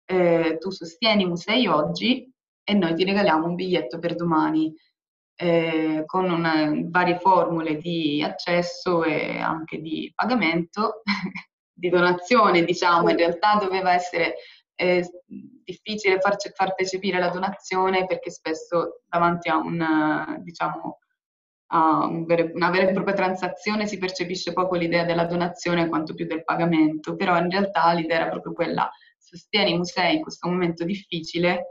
Eh, 0.05 0.59
tu 0.59 0.71
sostieni 0.71 1.23
i 1.23 1.29
musei 1.29 1.67
oggi 1.67 2.31
e 2.63 2.75
noi 2.75 2.95
ti 2.95 3.05
regaliamo 3.05 3.47
un 3.47 3.55
biglietto 3.55 3.99
per 3.99 4.17
domani. 4.17 4.71
Eh, 5.35 6.03
con 6.05 6.31
una, 6.31 6.71
varie 6.91 7.19
formule 7.19 7.79
di 7.79 8.23
accesso 8.23 9.03
e 9.03 9.39
anche 9.39 9.79
di 9.81 10.13
pagamento 10.15 11.01
di 11.81 11.89
donazione, 11.89 12.63
diciamo, 12.63 13.09
in 13.09 13.17
realtà 13.17 13.57
doveva 13.59 13.95
essere 13.95 14.35
eh, 14.75 15.05
difficile 15.65 16.21
far, 16.21 16.37
far, 16.55 16.75
percepire 16.75 17.19
la 17.19 17.31
donazione 17.31 18.07
perché 18.07 18.31
spesso 18.31 19.01
davanti 19.09 19.49
a 19.49 19.57
un, 19.57 20.37
diciamo, 20.41 20.99
a 21.73 22.05
un 22.05 22.25
vero, 22.25 22.51
una 22.53 22.71
vera 22.71 22.89
e 22.89 22.93
propria 22.93 23.15
transazione 23.15 23.87
si 23.87 23.99
percepisce 23.99 24.53
poco 24.53 24.77
l'idea 24.77 25.05
della 25.05 25.25
donazione 25.25 25.89
quanto 25.89 26.15
più 26.15 26.27
del 26.27 26.45
pagamento, 26.45 27.17
però 27.17 27.37
in 27.39 27.51
realtà 27.51 27.93
l'idea 27.93 28.21
era 28.21 28.31
proprio 28.31 28.53
quella, 28.53 28.91
sostieni 29.19 29.73
i 29.73 29.77
musei 29.77 30.17
in 30.17 30.23
questo 30.23 30.49
momento 30.49 30.85
difficile 30.85 31.69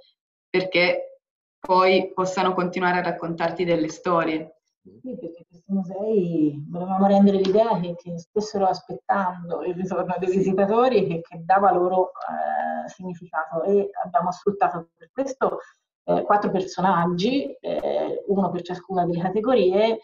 perché 0.50 1.22
poi 1.60 2.12
possano 2.14 2.54
continuare 2.54 3.00
a 3.00 3.04
raccontarti 3.04 3.64
delle 3.64 3.90
storie. 3.90 4.59
Sì, 5.02 5.18
perché 5.18 5.46
questi 5.48 5.72
musei 5.72 6.66
volevamo 6.70 7.08
rendere 7.08 7.38
l'idea 7.38 7.80
che, 7.80 7.96
che 7.96 8.18
stessero 8.18 8.66
aspettando 8.66 9.64
il 9.64 9.76
ritorno 9.76 10.16
dei 10.18 10.30
visitatori 10.30 11.08
e 11.08 11.22
che 11.22 11.42
dava 11.44 11.72
loro 11.72 12.12
eh, 12.12 12.90
significato. 12.90 13.64
E 13.64 13.90
abbiamo 14.04 14.32
sfruttato 14.32 14.90
per 14.98 15.10
questo 15.12 15.60
eh, 16.06 16.24
quattro 16.24 16.52
personaggi, 16.52 17.52
eh, 17.62 18.24
uno 18.28 18.50
per 18.50 18.62
ciascuna 18.62 19.06
delle 19.06 19.22
categorie, 19.22 20.00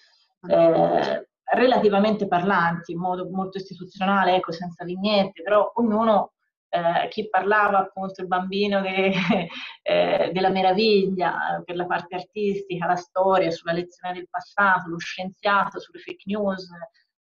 eh, 0.48 1.28
relativamente 1.54 2.28
parlanti 2.28 2.92
in 2.92 3.00
modo 3.00 3.28
molto 3.30 3.58
istituzionale, 3.58 4.36
ecco, 4.36 4.52
senza 4.52 4.84
vignette, 4.84 5.42
però 5.42 5.72
ognuno 5.76 6.34
eh, 6.76 7.08
chi 7.08 7.30
parlava 7.30 7.80
appunto 7.80 8.22
il 8.22 8.28
bambino 8.28 8.82
de, 8.82 9.14
eh, 9.82 10.30
della 10.34 10.50
meraviglia 10.50 11.62
per 11.64 11.76
la 11.78 11.86
parte 11.86 12.16
artistica, 12.16 12.86
la 12.86 12.96
storia, 12.96 13.50
sulla 13.50 13.72
lezione 13.72 14.16
del 14.16 14.28
passato, 14.30 14.90
lo 14.90 14.98
scienziato, 14.98 15.80
sulle 15.80 16.00
fake 16.00 16.24
news, 16.26 16.68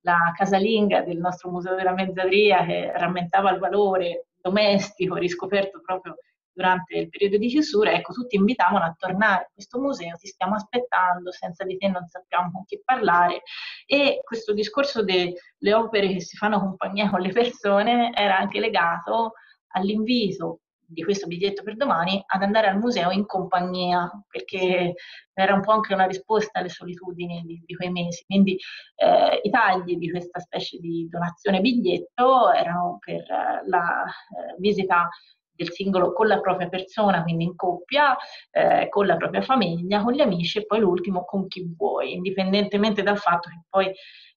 la 0.01 0.33
casalinga 0.35 1.01
del 1.01 1.17
nostro 1.17 1.51
Museo 1.51 1.75
della 1.75 1.93
Mezzadria 1.93 2.65
che 2.65 2.91
rammentava 2.95 3.51
il 3.51 3.59
valore 3.59 4.27
domestico 4.41 5.15
riscoperto 5.15 5.81
proprio 5.81 6.17
durante 6.55 6.97
il 6.97 7.09
periodo 7.09 7.37
di 7.37 7.49
chiusura, 7.49 7.91
ecco, 7.91 8.13
tutti 8.13 8.37
invitavano 8.37 8.85
a 8.85 8.95
tornare 8.97 9.43
a 9.43 9.49
questo 9.53 9.79
museo, 9.79 10.15
ti 10.15 10.27
stiamo 10.27 10.55
aspettando, 10.55 11.31
senza 11.31 11.65
di 11.65 11.77
te 11.77 11.89
non 11.89 12.07
sappiamo 12.07 12.49
con 12.51 12.63
chi 12.63 12.81
parlare. 12.83 13.41
E 13.85 14.21
questo 14.23 14.53
discorso 14.53 15.03
delle 15.03 15.73
opere 15.73 16.07
che 16.07 16.21
si 16.21 16.37
fanno 16.37 16.59
compagnia 16.59 17.09
con 17.09 17.19
le 17.19 17.31
persone 17.31 18.11
era 18.15 18.37
anche 18.37 18.59
legato 18.59 19.33
all'invito 19.73 20.61
di 20.87 21.03
questo 21.03 21.27
biglietto 21.27 21.63
per 21.63 21.75
domani 21.75 22.23
ad 22.25 22.43
andare 22.43 22.67
al 22.67 22.77
museo 22.77 23.09
in 23.09 23.25
compagnia, 23.25 24.09
perché 24.29 24.93
era 25.33 25.53
un 25.53 25.61
po' 25.61 25.71
anche 25.71 25.93
una 25.93 26.05
risposta 26.05 26.59
alle 26.59 26.69
solitudini 26.69 27.41
di, 27.41 27.61
di 27.65 27.75
quei 27.75 27.91
mesi. 27.91 28.23
Quindi 28.25 28.57
eh, 28.95 29.41
i 29.43 29.49
tagli 29.49 29.97
di 29.97 30.09
questa 30.09 30.39
specie 30.39 30.77
di 30.77 31.07
donazione 31.09 31.59
biglietto 31.59 32.51
erano 32.51 32.99
per 33.03 33.21
eh, 33.21 33.67
la 33.67 34.05
eh, 34.05 34.55
visita 34.59 35.09
del 35.55 35.71
singolo 35.71 36.13
con 36.13 36.27
la 36.27 36.39
propria 36.39 36.67
persona, 36.67 37.23
quindi 37.23 37.45
in 37.45 37.55
coppia, 37.55 38.15
eh, 38.51 38.87
con 38.89 39.05
la 39.05 39.17
propria 39.17 39.41
famiglia, 39.41 40.03
con 40.03 40.13
gli 40.13 40.21
amici 40.21 40.59
e 40.59 40.65
poi 40.65 40.79
l'ultimo 40.79 41.25
con 41.25 41.47
chi 41.47 41.65
vuoi, 41.75 42.13
indipendentemente 42.13 43.03
dal 43.03 43.17
fatto 43.17 43.49
che 43.49 43.61
poi 43.69 43.91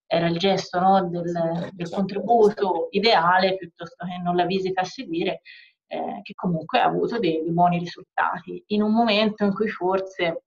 era 0.07 0.27
il 0.29 0.39
gesto 0.39 0.81
no, 0.81 1.09
del, 1.09 1.23
del, 1.23 1.73
esatto. 1.77 1.97
contributo 1.97 2.89
ideale 2.91 3.57
piuttosto 3.57 4.07
che 4.07 4.17
non 4.23 4.37
la 4.37 4.47
visita 4.47 4.81
a 4.81 4.85
seguire, 4.85 5.43
eh, 5.87 6.21
che 6.23 6.35
comunque 6.35 6.81
ha 6.81 6.85
avuto 6.85 7.19
dei, 7.19 7.43
dei, 7.43 7.53
buoni 7.53 7.79
risultati. 7.79 8.63
In 8.69 8.83
un 8.83 8.93
momento 8.93 9.45
in 9.45 9.53
cui 9.53 9.69
forse 9.69 10.45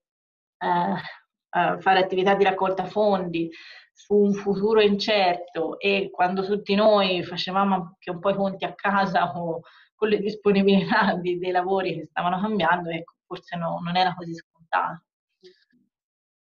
eh, 0.57 1.79
fare 1.79 1.99
attività 1.99 2.33
di 2.33 2.43
raccolta 2.43 2.85
fondi 2.85 3.49
su 3.93 4.15
un 4.15 4.33
futuro 4.33 4.81
incerto 4.81 5.77
e 5.79 6.09
quando 6.11 6.43
tutti 6.43 6.73
noi 6.75 7.23
facevamo 7.23 7.75
anche 7.75 8.09
un 8.09 8.19
po' 8.19 8.29
i 8.29 8.35
conti 8.35 8.65
a 8.65 8.73
casa 8.73 9.31
o 9.37 9.61
con 10.01 10.09
le 10.09 10.19
disponibilità 10.19 11.13
di, 11.21 11.37
dei 11.37 11.51
lavori 11.51 11.93
che 11.93 12.07
stavano 12.09 12.41
cambiando, 12.41 12.89
ecco, 12.89 13.13
forse 13.27 13.55
no, 13.55 13.79
non 13.83 13.95
era 13.95 14.15
così 14.15 14.33
scontato. 14.33 15.03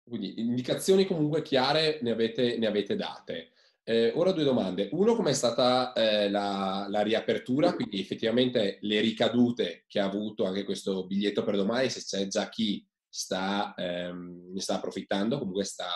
Quindi 0.05 0.41
indicazioni 0.41 1.05
comunque 1.05 1.43
chiare 1.43 1.99
ne 2.03 2.13
avete, 2.13 2.59
ne 2.59 2.67
avete 2.69 2.95
date. 2.95 3.51
Eh, 3.83 4.13
ora 4.15 4.31
due 4.31 4.45
domande. 4.45 4.89
Uno, 4.93 5.17
com'è 5.17 5.33
stata 5.33 5.93
eh, 5.95 6.31
la, 6.31 6.87
la, 6.89 7.03
riapertura, 7.03 7.75
quindi 7.75 7.99
effettivamente 7.99 8.79
le 8.83 9.01
ricadute 9.01 9.85
che 9.89 9.99
ha 9.99 10.05
avuto 10.05 10.45
anche 10.45 10.63
questo 10.63 11.07
biglietto 11.07 11.43
per 11.43 11.57
domani, 11.57 11.91
se 11.91 12.03
c'è 12.03 12.29
già 12.29 12.49
chi 12.49 12.87
sta, 13.09 13.75
ehm, 13.77 14.53
ne 14.53 14.61
sta 14.61 14.77
approfittando, 14.77 15.39
comunque 15.39 15.65
sta, 15.65 15.89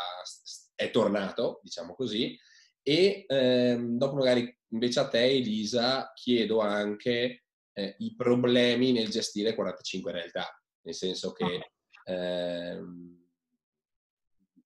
è 0.74 0.90
tornato, 0.90 1.60
diciamo 1.62 1.94
così. 1.94 2.36
E 2.82 3.24
ehm, 3.28 3.96
dopo 3.96 4.16
magari 4.16 4.52
invece 4.70 5.00
a 5.00 5.08
te, 5.08 5.24
Elisa, 5.24 6.10
chiedo 6.14 6.60
anche 6.60 7.43
eh, 7.74 7.96
i 7.98 8.14
problemi 8.14 8.92
nel 8.92 9.08
gestire 9.08 9.54
45 9.54 10.12
realtà, 10.12 10.62
nel 10.82 10.94
senso 10.94 11.32
che 11.32 11.72
ehm, 12.04 13.26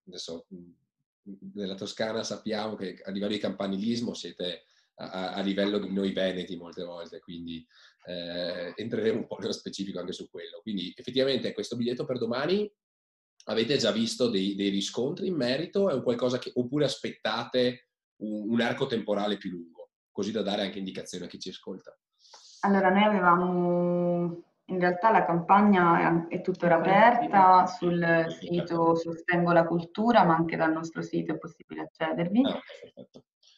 adesso 0.07 0.47
nella 1.55 1.75
Toscana 1.75 2.23
sappiamo 2.23 2.77
che 2.77 3.01
a 3.03 3.11
livello 3.11 3.33
di 3.33 3.38
campanilismo 3.38 4.14
siete 4.14 4.64
a, 4.99 5.35
a 5.35 5.40
livello 5.40 5.79
di 5.79 5.92
noi 5.92 6.12
veneti 6.12 6.57
molte 6.57 6.85
volte, 6.85 7.21
quindi 7.21 7.66
eh, 8.07 8.73
entreremo 8.77 9.18
un 9.18 9.27
po' 9.27 9.37
nello 9.38 9.53
specifico 9.53 10.01
anche 10.01 10.12
su 10.12 10.29
quello. 10.29 10.61
Quindi 10.62 10.92
effettivamente 10.97 11.53
questo 11.53 11.77
biglietto 11.77 12.05
per 12.05 12.18
domani 12.18 12.71
avete 13.44 13.77
già 13.77 13.92
visto 13.92 14.29
dei, 14.29 14.55
dei 14.55 14.71
riscontri 14.71 15.29
in 15.29 15.35
merito? 15.35 15.88
È 15.88 15.94
un 15.94 16.03
qualcosa 16.03 16.38
che, 16.38 16.53
oppure 16.55 16.85
aspettate 16.85 17.88
un, 18.23 18.51
un 18.51 18.61
arco 18.61 18.87
temporale 18.87 19.37
più 19.37 19.51
lungo, 19.51 19.90
così 20.11 20.33
da 20.33 20.42
dare 20.42 20.62
anche 20.62 20.79
indicazione 20.79 21.27
a 21.27 21.29
chi 21.29 21.38
ci 21.38 21.51
ascolta? 21.51 21.97
Allora, 22.61 22.90
noi 22.90 23.05
avevamo 23.05 24.42
in 24.71 24.81
realtà 24.81 25.11
la 25.11 25.25
campagna 25.25 26.29
è 26.29 26.40
tuttora 26.42 26.77
aperta 26.77 27.66
sul 27.66 28.27
sito 28.40 28.94
Sostengo 28.97 29.53
la 29.53 29.64
Cultura, 29.64 30.25
ma 30.25 30.35
anche 30.35 30.57
dal 30.57 30.73
nostro 30.73 31.01
sito 31.03 31.33
è 31.33 31.38
possibile 31.38 31.83
accedervi. 31.83 32.42
Ah, 32.44 32.61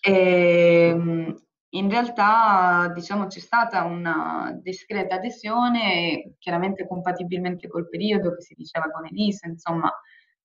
e, 0.00 0.88
ehm, 0.88 1.34
in 1.72 1.90
realtà 1.90 2.90
diciamo 2.94 3.26
c'è 3.26 3.40
stata 3.40 3.84
una 3.84 4.56
discreta 4.60 5.16
adesione, 5.16 6.34
chiaramente 6.38 6.86
compatibilmente 6.86 7.68
col 7.68 7.88
periodo 7.88 8.34
che 8.34 8.42
si 8.42 8.54
diceva 8.54 8.90
con 8.90 9.06
Elisa, 9.06 9.46
insomma 9.48 9.92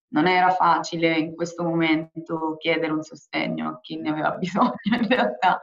non 0.09 0.27
era 0.27 0.49
facile 0.51 1.17
in 1.17 1.35
questo 1.35 1.63
momento 1.63 2.55
chiedere 2.57 2.91
un 2.91 3.01
sostegno 3.01 3.69
a 3.69 3.79
chi 3.81 3.97
ne 3.97 4.09
aveva 4.09 4.31
bisogno 4.37 4.73
in 4.83 5.07
realtà. 5.07 5.59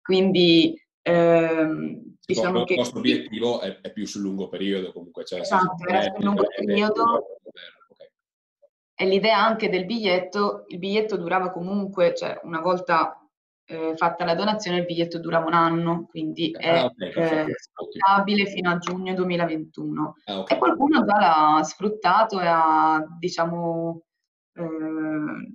Quindi 0.00 0.74
ehm, 1.02 2.16
diciamo 2.34 2.60
il 2.60 2.66
che... 2.66 2.76
nostro 2.76 2.98
obiettivo 2.98 3.60
è, 3.60 3.80
è, 3.80 3.92
più 3.92 4.06
sul 4.06 4.22
lungo 4.22 4.48
periodo 4.48 4.92
comunque. 4.92 5.24
Cioè, 5.24 5.40
esatto, 5.40 5.86
era 5.86 6.02
sul 6.02 6.24
lungo 6.24 6.44
periodo. 6.56 7.40
E 8.94 9.06
l'idea 9.06 9.42
anche 9.42 9.70
del 9.70 9.86
biglietto, 9.86 10.64
il 10.68 10.78
biglietto 10.78 11.16
durava 11.16 11.50
comunque, 11.50 12.14
cioè 12.14 12.38
una 12.42 12.60
volta 12.60 13.20
eh, 13.70 13.96
fatta 13.96 14.24
la 14.24 14.34
donazione 14.34 14.78
il 14.78 14.84
biglietto 14.84 15.18
durava 15.18 15.46
un 15.46 15.54
anno, 15.54 16.06
quindi 16.06 16.50
è 16.50 16.68
ah, 16.68 16.84
okay, 16.86 17.46
eh, 17.48 17.54
stabile 17.56 18.46
fino 18.46 18.70
a 18.70 18.78
giugno 18.78 19.14
2021. 19.14 20.14
Ah, 20.24 20.38
okay. 20.40 20.56
E 20.56 20.58
qualcuno 20.58 21.04
già 21.04 21.18
l'ha 21.18 21.62
sfruttato 21.62 22.40
e 22.40 22.46
ha, 22.46 23.02
diciamo, 23.18 24.02
eh, 24.54 25.54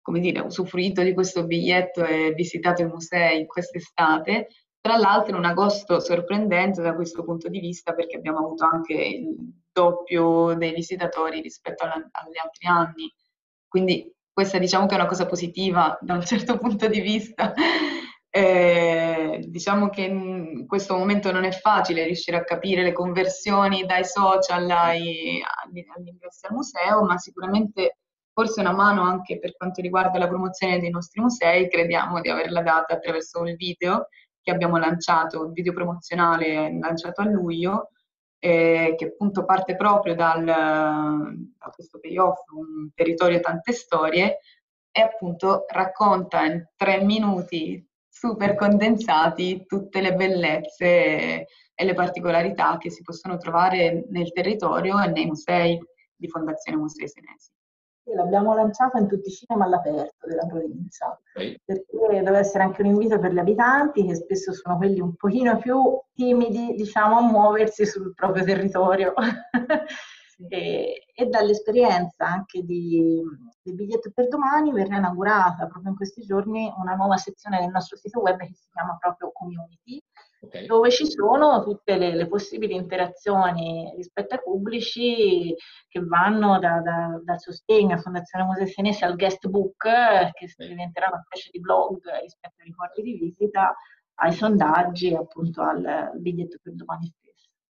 come 0.00 0.20
dire, 0.20 0.40
usufruito 0.40 1.02
di 1.02 1.14
questo 1.14 1.46
biglietto 1.46 2.04
e 2.04 2.32
visitato 2.34 2.82
i 2.82 2.86
musei 2.86 3.46
quest'estate 3.46 4.48
tra 4.80 4.96
l'altro 4.96 5.36
un 5.36 5.44
agosto 5.44 6.00
sorprendente 6.00 6.80
da 6.80 6.94
questo 6.94 7.22
punto 7.22 7.48
di 7.48 7.60
vista 7.60 7.92
perché 7.92 8.16
abbiamo 8.16 8.38
avuto 8.38 8.64
anche 8.64 8.94
il 8.94 9.36
doppio 9.72 10.54
dei 10.54 10.72
visitatori 10.72 11.40
rispetto 11.40 11.84
alla, 11.84 11.94
agli 11.94 12.38
altri 12.42 12.66
anni. 12.66 13.14
Quindi 13.68 14.12
questa 14.32 14.58
diciamo 14.58 14.86
che 14.86 14.94
è 14.94 14.98
una 14.98 15.06
cosa 15.06 15.26
positiva 15.26 15.98
da 16.00 16.14
un 16.14 16.24
certo 16.24 16.56
punto 16.58 16.88
di 16.88 17.00
vista. 17.00 17.52
Eh, 18.32 19.44
diciamo 19.48 19.88
che 19.90 20.02
in 20.02 20.64
questo 20.68 20.96
momento 20.96 21.32
non 21.32 21.42
è 21.42 21.50
facile 21.50 22.04
riuscire 22.04 22.36
a 22.36 22.44
capire 22.44 22.84
le 22.84 22.92
conversioni 22.92 23.84
dai 23.84 24.04
social 24.04 24.70
ai, 24.70 25.42
all'ingresso 25.64 26.46
al 26.46 26.54
museo, 26.54 27.02
ma 27.02 27.18
sicuramente 27.18 27.98
forse 28.32 28.60
una 28.60 28.72
mano 28.72 29.02
anche 29.02 29.40
per 29.40 29.56
quanto 29.56 29.80
riguarda 29.82 30.16
la 30.18 30.28
promozione 30.28 30.78
dei 30.78 30.90
nostri 30.90 31.20
musei, 31.20 31.68
crediamo 31.68 32.20
di 32.20 32.28
averla 32.28 32.62
data 32.62 32.94
attraverso 32.94 33.42
il 33.42 33.56
video 33.56 34.06
che 34.50 34.56
abbiamo 34.56 34.78
lanciato, 34.78 35.44
il 35.44 35.52
video 35.52 35.72
promozionale 35.72 36.76
lanciato 36.78 37.20
a 37.20 37.28
luglio, 37.28 37.90
eh, 38.38 38.94
che 38.96 39.04
appunto 39.04 39.44
parte 39.44 39.76
proprio 39.76 40.14
dal, 40.14 40.44
da 40.44 41.70
questo 41.72 42.00
payoff, 42.00 42.48
un 42.50 42.90
territorio 42.94 43.40
tante 43.40 43.72
storie, 43.72 44.38
e 44.92 45.00
appunto 45.00 45.66
racconta 45.68 46.44
in 46.44 46.66
tre 46.74 47.00
minuti 47.02 47.86
super 48.08 48.56
condensati 48.56 49.64
tutte 49.66 50.00
le 50.00 50.14
bellezze 50.14 51.46
e 51.74 51.84
le 51.84 51.94
particolarità 51.94 52.76
che 52.76 52.90
si 52.90 53.02
possono 53.02 53.36
trovare 53.36 54.04
nel 54.10 54.32
territorio 54.32 55.00
e 55.00 55.06
nei 55.08 55.26
musei 55.26 55.78
di 56.16 56.28
Fondazione 56.28 56.76
Musei 56.76 57.08
Senesi 57.08 57.50
l'abbiamo 58.04 58.54
lanciato 58.54 58.98
in 58.98 59.06
tutti 59.06 59.28
i 59.28 59.32
cinema 59.32 59.64
all'aperto 59.64 60.26
della 60.26 60.46
provincia, 60.46 61.18
okay. 61.34 61.60
perché 61.64 62.22
deve 62.22 62.38
essere 62.38 62.64
anche 62.64 62.82
un 62.82 62.88
invito 62.88 63.18
per 63.18 63.32
gli 63.32 63.38
abitanti, 63.38 64.06
che 64.06 64.14
spesso 64.14 64.52
sono 64.52 64.76
quelli 64.76 65.00
un 65.00 65.14
pochino 65.14 65.58
più 65.58 66.00
timidi, 66.14 66.74
diciamo, 66.74 67.18
a 67.18 67.22
muoversi 67.22 67.86
sul 67.86 68.14
proprio 68.14 68.44
territorio. 68.44 69.14
e, 70.48 71.06
e, 71.14 71.26
dall'esperienza 71.26 72.26
anche 72.26 72.62
di, 72.62 73.20
del 73.62 73.74
biglietto 73.74 74.10
per 74.14 74.28
domani 74.28 74.72
verrà 74.72 74.96
inaugurata 74.96 75.66
proprio 75.66 75.90
in 75.90 75.96
questi 75.96 76.22
giorni 76.22 76.72
una 76.78 76.94
nuova 76.94 77.16
sezione 77.16 77.58
del 77.58 77.70
nostro 77.70 77.96
sito 77.96 78.20
web 78.20 78.38
che 78.38 78.54
si 78.54 78.68
chiama 78.72 78.96
proprio 78.98 79.32
Community, 79.32 80.02
okay. 80.40 80.66
dove 80.66 80.90
ci 80.90 81.06
sono 81.10 81.62
tutte 81.62 81.96
le, 81.96 82.14
le, 82.14 82.26
possibili 82.26 82.74
interazioni 82.74 83.92
rispetto 83.96 84.34
ai 84.34 84.40
pubblici 84.42 85.54
che 85.88 86.00
vanno 86.00 86.58
da, 86.58 86.80
da, 86.80 87.20
dal 87.22 87.40
sostegno 87.40 87.94
a 87.94 87.98
Fondazione 87.98 88.44
Musei 88.44 88.68
Senesi 88.68 89.04
al 89.04 89.16
guest 89.16 89.46
book, 89.48 89.76
che 89.76 90.54
diventerà 90.56 91.08
una 91.08 91.22
specie 91.24 91.50
di 91.52 91.60
blog 91.60 92.00
rispetto 92.22 92.54
ai 92.58 92.66
ricordi 92.66 93.02
di 93.02 93.18
visita, 93.18 93.74
ai 94.22 94.32
sondaggi 94.32 95.14
appunto 95.14 95.62
al 95.62 96.12
biglietto 96.14 96.58
per 96.62 96.74
domani. 96.74 97.12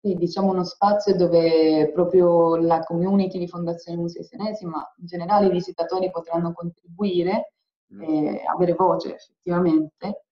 Sì, 0.02 0.14
diciamo 0.14 0.50
uno 0.50 0.64
spazio 0.64 1.14
dove 1.14 1.90
proprio 1.92 2.56
la 2.56 2.80
community 2.80 3.38
di 3.38 3.46
Fondazione 3.46 3.98
Musei 3.98 4.24
Senesi, 4.24 4.64
ma 4.64 4.78
in 4.98 5.06
generale 5.06 5.46
i 5.46 5.50
visitatori 5.50 6.10
potranno 6.10 6.52
contribuire 6.52 7.52
mm. 7.92 8.02
e 8.02 8.42
avere 8.46 8.72
voce 8.72 9.14
effettivamente 9.14 10.22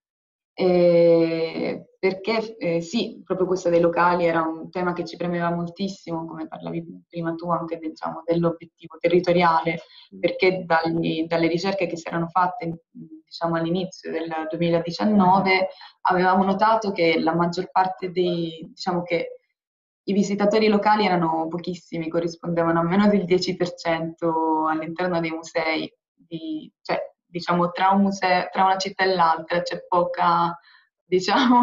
eh, 0.60 1.90
perché 2.00 2.56
eh, 2.56 2.80
sì, 2.80 3.22
proprio 3.24 3.46
questo 3.46 3.68
dei 3.68 3.78
locali 3.78 4.24
era 4.24 4.42
un 4.42 4.70
tema 4.70 4.92
che 4.92 5.04
ci 5.04 5.16
premeva 5.16 5.54
moltissimo, 5.54 6.26
come 6.26 6.48
parlavi 6.48 7.04
prima 7.08 7.32
tu 7.36 7.48
anche 7.50 7.78
diciamo, 7.78 8.22
dell'obiettivo 8.24 8.96
territoriale, 8.98 9.78
mm. 10.16 10.18
perché 10.18 10.64
dagli, 10.66 11.26
dalle 11.28 11.46
ricerche 11.46 11.86
che 11.86 11.96
si 11.96 12.08
erano 12.08 12.26
fatte 12.26 12.86
diciamo, 12.90 13.54
all'inizio 13.54 14.10
del 14.10 14.28
2019 14.50 15.68
avevamo 16.08 16.42
notato 16.42 16.90
che 16.90 17.20
la 17.20 17.36
maggior 17.36 17.70
parte 17.70 18.10
dei, 18.10 18.66
diciamo 18.68 19.02
che 19.02 19.37
i 20.08 20.12
visitatori 20.14 20.68
locali 20.68 21.04
erano 21.04 21.46
pochissimi, 21.48 22.08
corrispondevano 22.08 22.80
a 22.80 22.82
meno 22.82 23.08
del 23.08 23.24
10% 23.24 24.68
all'interno 24.68 25.20
dei 25.20 25.30
musei, 25.30 25.92
di, 26.14 26.70
cioè 26.80 26.98
diciamo, 27.26 27.70
tra, 27.72 27.90
un 27.90 28.02
museo, 28.02 28.48
tra 28.50 28.64
una 28.64 28.78
città 28.78 29.04
e 29.04 29.14
l'altra 29.14 29.60
c'è 29.60 29.84
poca, 29.86 30.58
diciamo, 31.04 31.60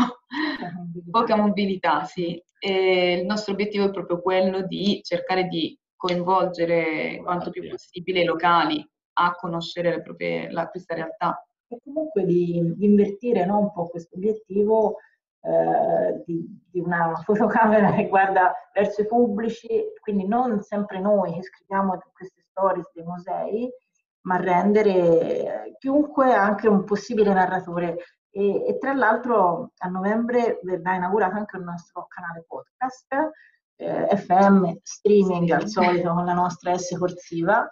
poca 1.10 1.36
mobilità, 1.36 2.04
sì. 2.04 2.42
E 2.60 3.20
il 3.20 3.26
nostro 3.26 3.54
obiettivo 3.54 3.86
è 3.86 3.92
proprio 3.92 4.22
quello 4.22 4.62
di 4.62 5.02
cercare 5.04 5.48
di 5.48 5.78
coinvolgere 5.96 7.20
quanto 7.24 7.50
più 7.50 7.68
possibile 7.68 8.22
i 8.22 8.26
locali 8.26 8.88
a 9.18 9.34
conoscere 9.34 10.02
proprie, 10.04 10.52
la, 10.52 10.68
questa 10.68 10.94
realtà. 10.94 11.44
E 11.68 11.80
comunque 11.84 12.26
di, 12.26 12.74
di 12.76 12.86
invertire 12.86 13.44
no, 13.44 13.58
un 13.58 13.72
po' 13.72 13.88
questo 13.88 14.16
obiettivo 14.18 14.98
eh, 15.46 16.24
di, 16.26 16.44
di, 16.72 16.80
una 16.80 17.22
fotocamera 17.24 17.92
che 17.94 18.08
guarda 18.08 18.52
verso 18.74 19.02
i 19.02 19.08
pubblici, 19.08 19.68
quindi 20.02 20.28
non 20.28 20.62
sempre 20.62 21.00
noi 21.00 21.34
che 21.34 21.44
scriviamo 21.44 22.02
queste 22.14 22.42
storie 22.50 22.84
dei 22.94 23.04
musei, 23.04 23.72
ma 24.22 24.38
rendere 24.38 25.76
chiunque 25.78 26.34
anche 26.34 26.68
un 26.68 26.84
possibile 26.84 27.32
narratore. 27.32 27.98
E, 28.32 28.66
e, 28.66 28.78
tra 28.80 28.94
l'altro 28.94 29.72
a 29.78 29.88
novembre 29.88 30.60
verrà 30.64 30.96
inaugurato 30.96 31.36
anche 31.36 31.58
il 31.58 31.64
nostro 31.64 32.08
canale 32.08 32.44
podcast, 32.48 33.14
eh, 33.78 34.18
FM, 34.18 34.72
streaming 34.82 35.50
al 35.52 35.68
solito 35.68 36.12
con 36.12 36.26
la 36.26 36.34
nostra 36.34 36.76
S 36.76 36.98
corsiva, 36.98 37.68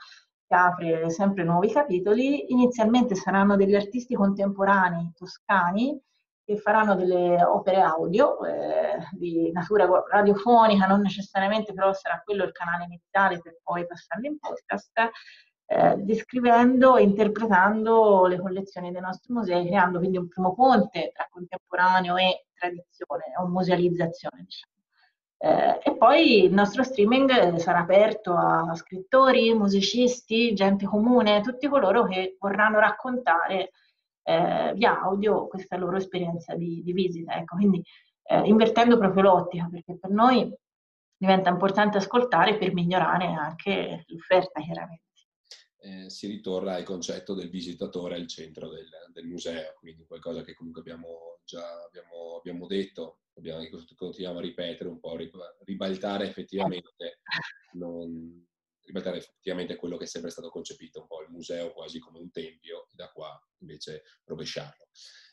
che 0.45 0.55
apre 0.55 1.09
sempre 1.09 1.43
nuovi 1.43 1.71
capitoli. 1.71 2.51
Inizialmente 2.51 3.15
saranno 3.15 3.55
degli 3.55 3.75
artisti 3.75 4.13
contemporanei 4.13 5.12
toscani 5.15 5.99
che 6.45 6.58
faranno 6.58 6.95
delle 6.95 7.41
opere 7.43 7.82
audio 7.82 8.43
eh, 8.45 8.97
di 9.12 9.51
natura 9.51 9.88
radiofonica, 10.10 10.86
non 10.86 11.01
necessariamente 11.01 11.73
però 11.73 11.93
sarà 11.93 12.21
quello 12.23 12.43
il 12.43 12.51
canale 12.51 12.84
iniziale 12.84 13.39
per 13.39 13.60
poi 13.63 13.88
passarli 13.88 14.27
in 14.27 14.39
podcast 14.39 15.10
eh, 15.65 15.95
descrivendo 15.97 16.97
e 16.97 17.03
interpretando 17.03 18.25
le 18.27 18.39
collezioni 18.39 18.91
dei 18.91 19.01
nostri 19.01 19.34
musei, 19.34 19.65
creando 19.65 19.99
quindi 19.99 20.17
un 20.17 20.27
primo 20.27 20.53
ponte 20.53 21.12
tra 21.13 21.27
contemporaneo 21.29 22.17
e 22.17 22.47
tradizione, 22.53 23.23
o 23.39 23.47
musealizzazione, 23.47 24.43
diciamo. 24.43 24.71
Eh, 25.38 25.79
e 25.84 25.97
poi 25.97 26.45
il 26.45 26.53
nostro 26.53 26.84
streaming 26.84 27.56
sarà 27.56 27.79
aperto 27.79 28.34
a 28.34 28.73
scrittori, 28.75 29.53
musicisti, 29.53 30.53
gente 30.53 30.86
comune, 30.86 31.41
tutti 31.41 31.67
coloro 31.67 32.06
che 32.06 32.38
vorranno 32.39 32.79
raccontare 32.79 33.71
eh, 34.23 34.73
via 34.75 34.99
audio 35.01 35.47
questa 35.47 35.77
loro 35.77 35.97
esperienza 35.97 36.55
di, 36.55 36.81
di 36.83 36.93
visita. 36.93 37.36
Ecco, 37.36 37.55
quindi 37.55 37.83
eh, 38.23 38.47
invertendo 38.47 38.97
proprio 38.97 39.23
l'ottica, 39.23 39.67
perché 39.69 39.97
per 39.97 40.09
noi 40.09 40.53
diventa 41.15 41.49
importante 41.49 41.97
ascoltare 41.97 42.57
per 42.57 42.73
migliorare 42.73 43.25
anche 43.25 44.03
l'offerta, 44.07 44.62
chiaramente 44.62 45.03
eh, 45.83 46.09
si 46.09 46.27
ritorna 46.27 46.75
al 46.75 46.83
concetto 46.83 47.33
del 47.33 47.49
visitatore 47.49 48.15
al 48.15 48.27
centro 48.27 48.69
del, 48.69 48.88
del, 49.12 49.25
museo, 49.25 49.73
quindi 49.79 50.05
qualcosa 50.05 50.41
che 50.41 50.53
comunque 50.53 50.79
abbiamo 50.81 51.39
già 51.43 51.83
abbiamo, 51.83 52.38
abbiamo 52.38 52.67
detto, 52.67 53.19
abbiamo, 53.36 53.62
continuiamo 53.95 54.39
a 54.39 54.41
ripetere 54.41 54.89
un 54.89 54.99
po', 54.99 55.17
ribaltare 55.65 56.25
effettivamente 56.25 57.19
non, 57.73 58.45
ripetere 58.84 59.17
effettivamente 59.17 59.76
quello 59.76 59.98
che 59.98 60.04
è 60.04 60.08
sempre 60.08 60.32
stato 60.32 60.50
concepito, 60.50 61.02
un 61.02 61.08
po' 61.08 61.22
il 61.22 61.30
museo 61.30 61.72
quasi 61.72 62.00
come 62.00 62.19
un 62.19 62.32
tempio, 62.32 62.88
da 62.91 63.12
qua 63.12 63.39
invece 63.60 64.04
rovesciarlo. 64.26 64.88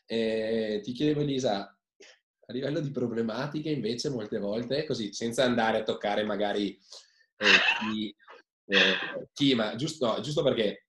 Eh, 0.05 0.79
ti 0.83 0.91
chiedevo 0.93 1.21
Elisa, 1.21 1.63
a 1.63 2.53
livello 2.53 2.79
di 2.79 2.91
problematiche 2.91 3.69
invece 3.69 4.09
molte 4.09 4.39
volte, 4.39 4.85
così 4.85 5.13
senza 5.13 5.43
andare 5.43 5.79
a 5.79 5.83
toccare 5.83 6.23
magari 6.23 6.77
eh, 7.37 7.45
chi, 7.79 8.15
eh, 8.65 9.27
chi, 9.33 9.55
ma 9.55 9.75
giusto, 9.75 10.19
giusto 10.21 10.43
perché 10.43 10.87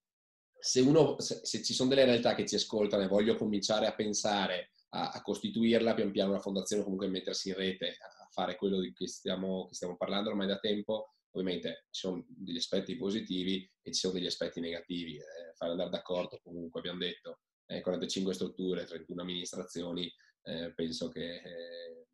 se, 0.59 0.81
uno, 0.81 1.18
se, 1.20 1.40
se, 1.42 1.62
ci 1.62 1.75
sono 1.75 1.88
delle 1.88 2.05
realtà 2.05 2.35
che 2.35 2.46
ci 2.46 2.55
ascoltano 2.55 3.03
e 3.03 3.09
voglio 3.09 3.37
cominciare 3.37 3.87
a 3.87 3.94
pensare 3.94 4.70
a, 4.90 5.11
a 5.11 5.22
costituirla 5.22 5.94
pian 5.94 6.11
piano 6.11 6.31
una 6.31 6.40
fondazione, 6.40 6.83
comunque 6.83 7.09
mettersi 7.09 7.48
in 7.48 7.57
rete 7.57 7.88
a 7.88 8.29
fare 8.31 8.57
quello 8.57 8.81
di 8.81 8.92
cui 8.92 9.07
stiamo, 9.07 9.68
stiamo 9.72 9.96
parlando 9.96 10.31
ormai 10.31 10.46
da 10.46 10.59
tempo, 10.59 11.14
ovviamente 11.32 11.86
ci 11.90 12.00
sono 12.00 12.24
degli 12.28 12.56
aspetti 12.56 12.96
positivi 12.96 13.68
e 13.82 13.92
ci 13.92 14.00
sono 14.00 14.14
degli 14.14 14.26
aspetti 14.26 14.60
negativi. 14.60 15.16
Eh, 15.16 15.54
fare 15.54 15.72
andare 15.72 15.90
d'accordo, 15.90 16.40
comunque 16.42 16.80
abbiamo 16.80 16.98
detto, 16.98 17.40
eh, 17.66 17.80
45 17.80 18.34
strutture, 18.34 18.84
31 18.84 19.22
amministrazioni, 19.22 20.12
eh, 20.44 20.72
penso 20.74 21.08
che 21.08 21.34
eh, 21.36 22.06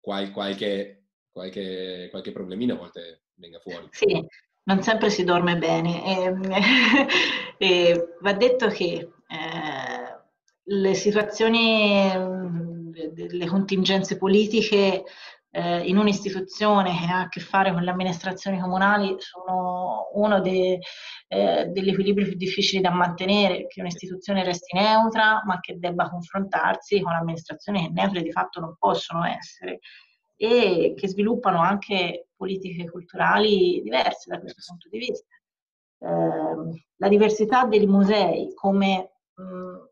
qual, 0.00 0.30
qualche, 0.30 1.06
qualche, 1.30 2.08
qualche 2.10 2.32
problemino 2.32 2.74
a 2.74 2.78
volte 2.78 3.22
venga 3.34 3.58
fuori. 3.58 3.88
Sì, 3.90 4.24
non 4.64 4.82
sempre 4.82 5.10
si 5.10 5.24
dorme 5.24 5.56
bene. 5.56 6.04
E, 6.04 6.22
ehm, 6.22 6.52
e 7.58 8.14
va 8.20 8.32
detto 8.34 8.68
che 8.68 8.92
eh, 8.94 10.14
le 10.66 10.94
situazioni, 10.94 12.10
le 12.92 13.46
contingenze 13.46 14.16
politiche 14.16 15.04
eh, 15.56 15.88
in 15.88 15.98
un'istituzione 15.98 16.90
che 16.98 17.06
ha 17.06 17.20
a 17.20 17.28
che 17.28 17.38
fare 17.38 17.72
con 17.72 17.82
le 17.82 17.90
amministrazioni 17.90 18.58
comunali 18.58 19.14
sono 19.18 20.08
uno 20.14 20.40
de, 20.40 20.80
eh, 21.28 21.66
degli 21.66 21.90
equilibri 21.90 22.24
più 22.24 22.34
difficili 22.34 22.82
da 22.82 22.90
mantenere, 22.90 23.68
che 23.68 23.80
un'istituzione 23.80 24.42
resti 24.42 24.76
neutra 24.76 25.42
ma 25.44 25.60
che 25.60 25.78
debba 25.78 26.10
confrontarsi 26.10 27.00
con 27.00 27.12
amministrazioni 27.12 27.82
che 27.82 27.92
neutre 27.92 28.22
di 28.22 28.32
fatto 28.32 28.58
non 28.58 28.74
possono 28.76 29.24
essere 29.24 29.78
e 30.36 30.94
che 30.96 31.08
sviluppano 31.08 31.60
anche 31.60 32.30
politiche 32.34 32.90
culturali 32.90 33.80
diverse 33.80 34.30
da 34.30 34.40
questo 34.40 34.60
punto 34.66 34.88
di 34.88 34.98
vista. 34.98 35.34
Eh, 36.00 36.82
la 36.96 37.08
diversità 37.08 37.64
dei 37.66 37.86
musei 37.86 38.52
come 38.54 39.12
mh, 39.34 39.83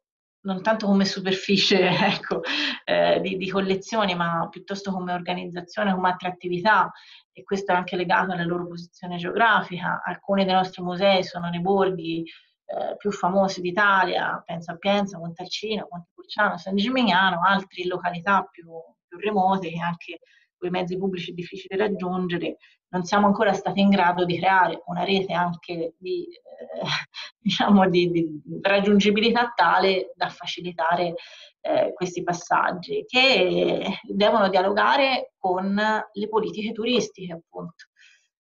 non 0.42 0.62
tanto 0.62 0.86
come 0.86 1.04
superficie 1.04 1.88
ecco, 1.88 2.40
eh, 2.84 3.20
di, 3.20 3.36
di, 3.36 3.48
collezioni, 3.48 4.14
ma 4.14 4.48
piuttosto 4.50 4.90
come 4.92 5.12
organizzazione, 5.12 5.94
come 5.94 6.08
attrattività, 6.08 6.90
e 7.32 7.42
questo 7.42 7.72
è 7.72 7.74
anche 7.74 7.96
legato 7.96 8.32
alla 8.32 8.44
loro 8.44 8.66
posizione 8.66 9.16
geografica. 9.16 10.02
Alcuni 10.04 10.44
dei 10.44 10.54
nostri 10.54 10.82
musei 10.82 11.22
sono 11.24 11.48
nei 11.48 11.60
borghi 11.60 12.24
eh, 12.72 12.96
più 12.96 13.10
famosi 13.12 13.60
d'Italia, 13.60 14.42
penso 14.44 14.72
a 14.72 14.76
Pienza, 14.76 15.18
Montalcino, 15.18 15.88
Montepulciano, 15.90 16.58
San 16.58 16.76
Gimignano, 16.76 17.42
altri 17.44 17.82
in 17.82 17.88
località 17.88 18.42
più, 18.50 18.66
più 19.06 19.18
remote 19.18 19.70
che 19.70 19.78
anche 19.78 20.20
con 20.56 20.68
i 20.68 20.72
mezzi 20.72 20.96
pubblici 20.96 21.32
è 21.32 21.34
difficile 21.34 21.76
raggiungere, 21.76 22.56
non 22.92 23.04
siamo 23.04 23.26
ancora 23.26 23.52
stati 23.52 23.80
in 23.80 23.88
grado 23.88 24.24
di 24.24 24.38
creare 24.38 24.82
una 24.86 25.04
rete 25.04 25.32
anche 25.32 25.94
di, 25.98 26.24
eh, 26.24 26.86
diciamo 27.38 27.88
di, 27.88 28.10
di, 28.10 28.42
raggiungibilità 28.60 29.52
tale 29.54 30.12
da 30.14 30.28
facilitare 30.28 31.14
eh, 31.60 31.92
questi 31.94 32.22
passaggi 32.22 33.04
che 33.06 33.98
devono 34.02 34.48
dialogare 34.48 35.32
con 35.38 35.74
le 35.74 36.28
politiche 36.28 36.72
turistiche 36.72 37.32
appunto. 37.32 37.86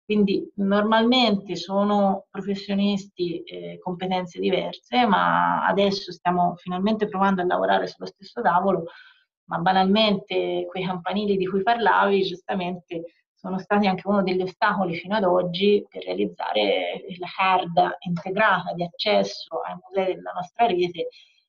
Quindi 0.04 0.50
normalmente 0.56 1.54
sono 1.54 2.26
professionisti 2.30 3.44
eh, 3.44 3.78
competenze 3.78 4.40
diverse, 4.40 5.06
ma 5.06 5.64
adesso 5.64 6.10
stiamo 6.10 6.56
finalmente 6.56 7.06
provando 7.06 7.42
a 7.42 7.46
lavorare 7.46 7.86
sullo 7.86 8.06
stesso 8.06 8.40
tavolo 8.42 8.86
ma 9.44 9.58
banalmente 9.58 10.64
quei 10.68 10.84
campanili 10.84 11.36
di 11.36 11.46
cui 11.46 11.62
parlavi, 11.62 12.22
giustamente 12.22 13.02
sono 13.40 13.58
stati 13.58 13.86
anche 13.86 14.06
uno 14.06 14.22
degli 14.22 14.42
ostacoli 14.42 14.94
fino 14.96 15.16
ad 15.16 15.24
oggi 15.24 15.82
per 15.88 16.04
realizzare 16.04 17.04
la 17.18 17.26
card 17.34 17.96
integrata 18.00 18.74
di 18.74 18.84
accesso 18.84 19.62
ai 19.62 19.78
musei 19.82 20.14
della 20.14 20.32
nostra 20.32 20.66
rete, 20.66 21.08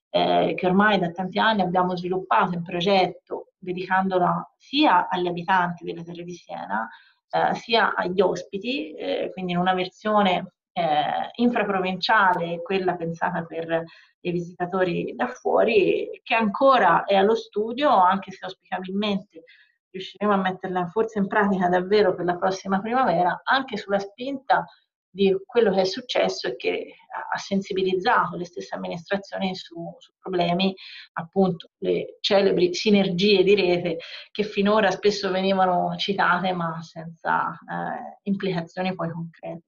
eh, 0.10 0.54
che 0.56 0.66
ormai 0.66 1.00
da 1.00 1.12
tanti 1.12 1.38
anni 1.38 1.62
abbiamo 1.62 1.98
sviluppato 1.98 2.54
in 2.54 2.64
progetto, 2.64 3.52
dedicandola 3.58 4.54
sia 4.58 5.10
agli 5.10 5.28
abitanti 5.28 5.84
delle 5.84 6.04
terre 6.04 6.24
di 6.24 6.34
Siena, 6.34 6.88
eh, 7.30 7.56
sia 7.56 7.94
agli 7.94 8.22
ospiti, 8.22 8.94
eh, 8.94 9.30
quindi 9.34 9.52
in 9.52 9.58
una 9.58 9.74
versione 9.74 10.54
eh, 10.72 11.30
infraprovinciale, 11.36 12.62
quella 12.62 12.96
pensata 12.96 13.44
per 13.44 13.84
i 14.22 14.32
visitatori 14.32 15.14
da 15.14 15.28
fuori, 15.28 16.22
che 16.24 16.36
ancora 16.36 17.04
è 17.04 17.16
allo 17.16 17.36
studio, 17.36 17.90
anche 17.90 18.32
se 18.32 18.46
auspicabilmente 18.46 19.44
riusciremo 19.92 20.34
a 20.34 20.38
metterla 20.38 20.88
forse 20.88 21.20
in 21.20 21.28
pratica 21.28 21.68
davvero 21.68 22.16
per 22.16 22.26
la 22.26 22.38
prossima 22.38 22.80
primavera, 22.80 23.42
anche 23.44 23.78
sulla 23.78 24.00
spinta 24.00 24.66
di 25.14 25.36
quello 25.46 25.74
che 25.74 25.82
è 25.82 25.86
successo 25.86 26.48
e 26.48 26.56
che 26.56 26.96
ha 27.34 27.38
sensibilizzato 27.38 28.38
le 28.38 28.46
stesse 28.46 28.76
amministrazioni 28.76 29.54
su, 29.56 29.94
su, 30.00 30.14
problemi, 30.18 30.74
appunto, 31.14 31.72
le 31.80 32.18
celebri 32.22 32.74
sinergie 32.74 33.44
di 33.44 33.54
rete 33.54 33.98
che 34.32 34.44
finora 34.44 34.90
spesso 34.90 35.30
venivano 35.30 35.96
citate 35.98 36.54
ma 36.54 36.82
senza 36.82 37.52
eh, 37.52 38.20
implicazioni 38.24 38.96
poi 38.96 39.12
concrete. 39.12 39.64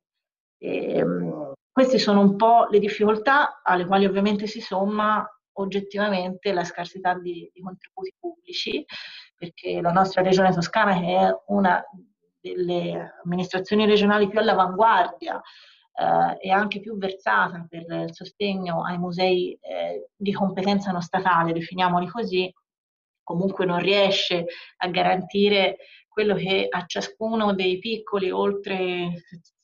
E, 0.57 0.97
ehm, 0.97 1.53
queste 1.69 1.99
sono 1.99 2.21
un 2.21 2.35
po' 2.37 2.67
le 2.69 2.79
difficoltà 2.79 3.61
alle 3.63 3.85
quali 3.85 4.05
ovviamente 4.05 4.47
si 4.47 4.61
somma 4.61 5.27
oggettivamente 5.53 6.53
la 6.53 6.63
scarsità 6.63 7.17
di, 7.17 7.49
di 7.53 7.61
contributi 7.61 8.13
pubblici, 8.17 8.85
perché 9.43 9.81
la 9.81 9.91
nostra 9.91 10.21
regione 10.21 10.53
toscana, 10.53 10.97
che 10.97 11.17
è 11.17 11.37
una 11.47 11.83
delle 12.39 13.15
amministrazioni 13.25 13.85
regionali 13.85 14.29
più 14.29 14.39
all'avanguardia 14.39 15.41
eh, 15.95 16.47
e 16.47 16.49
anche 16.49 16.79
più 16.79 16.97
versata 16.97 17.65
per 17.67 17.83
il 17.89 18.13
sostegno 18.13 18.85
ai 18.85 18.97
musei 18.97 19.57
eh, 19.61 20.09
di 20.15 20.31
competenza 20.31 20.91
non 20.91 21.01
statale, 21.01 21.51
definiamoli 21.51 22.07
così, 22.07 22.53
comunque 23.21 23.65
non 23.65 23.79
riesce 23.79 24.45
a 24.77 24.87
garantire 24.87 25.77
quello 26.07 26.35
che 26.35 26.67
a 26.69 26.85
ciascuno 26.85 27.53
dei 27.53 27.79
piccoli 27.79 28.31
oltre 28.31 29.11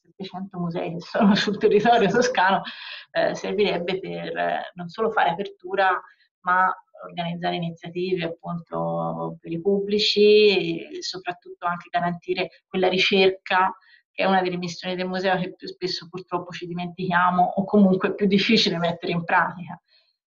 700 0.01 0.59
musei 0.59 0.91
che 0.91 0.99
sono 0.99 1.35
sul 1.35 1.57
territorio 1.57 2.09
toscano, 2.09 2.63
eh, 3.11 3.33
servirebbe 3.33 3.99
per 3.99 4.37
eh, 4.37 4.71
non 4.73 4.89
solo 4.89 5.09
fare 5.09 5.29
apertura, 5.29 5.97
ma 6.41 6.69
organizzare 7.03 7.55
iniziative 7.55 8.25
appunto 8.25 9.37
per 9.39 9.51
i 9.51 9.61
pubblici 9.61 10.97
e 10.97 11.01
soprattutto 11.01 11.65
anche 11.65 11.89
garantire 11.89 12.49
quella 12.67 12.87
ricerca 12.87 13.75
che 14.11 14.23
è 14.23 14.27
una 14.27 14.41
delle 14.41 14.57
missioni 14.57 14.95
del 14.95 15.07
museo 15.07 15.37
che 15.37 15.55
più 15.55 15.67
spesso 15.67 16.07
purtroppo 16.09 16.51
ci 16.51 16.65
dimentichiamo 16.65 17.41
o 17.41 17.63
comunque 17.63 18.09
è 18.09 18.15
più 18.15 18.27
difficile 18.27 18.77
mettere 18.77 19.13
in 19.13 19.23
pratica. 19.23 19.81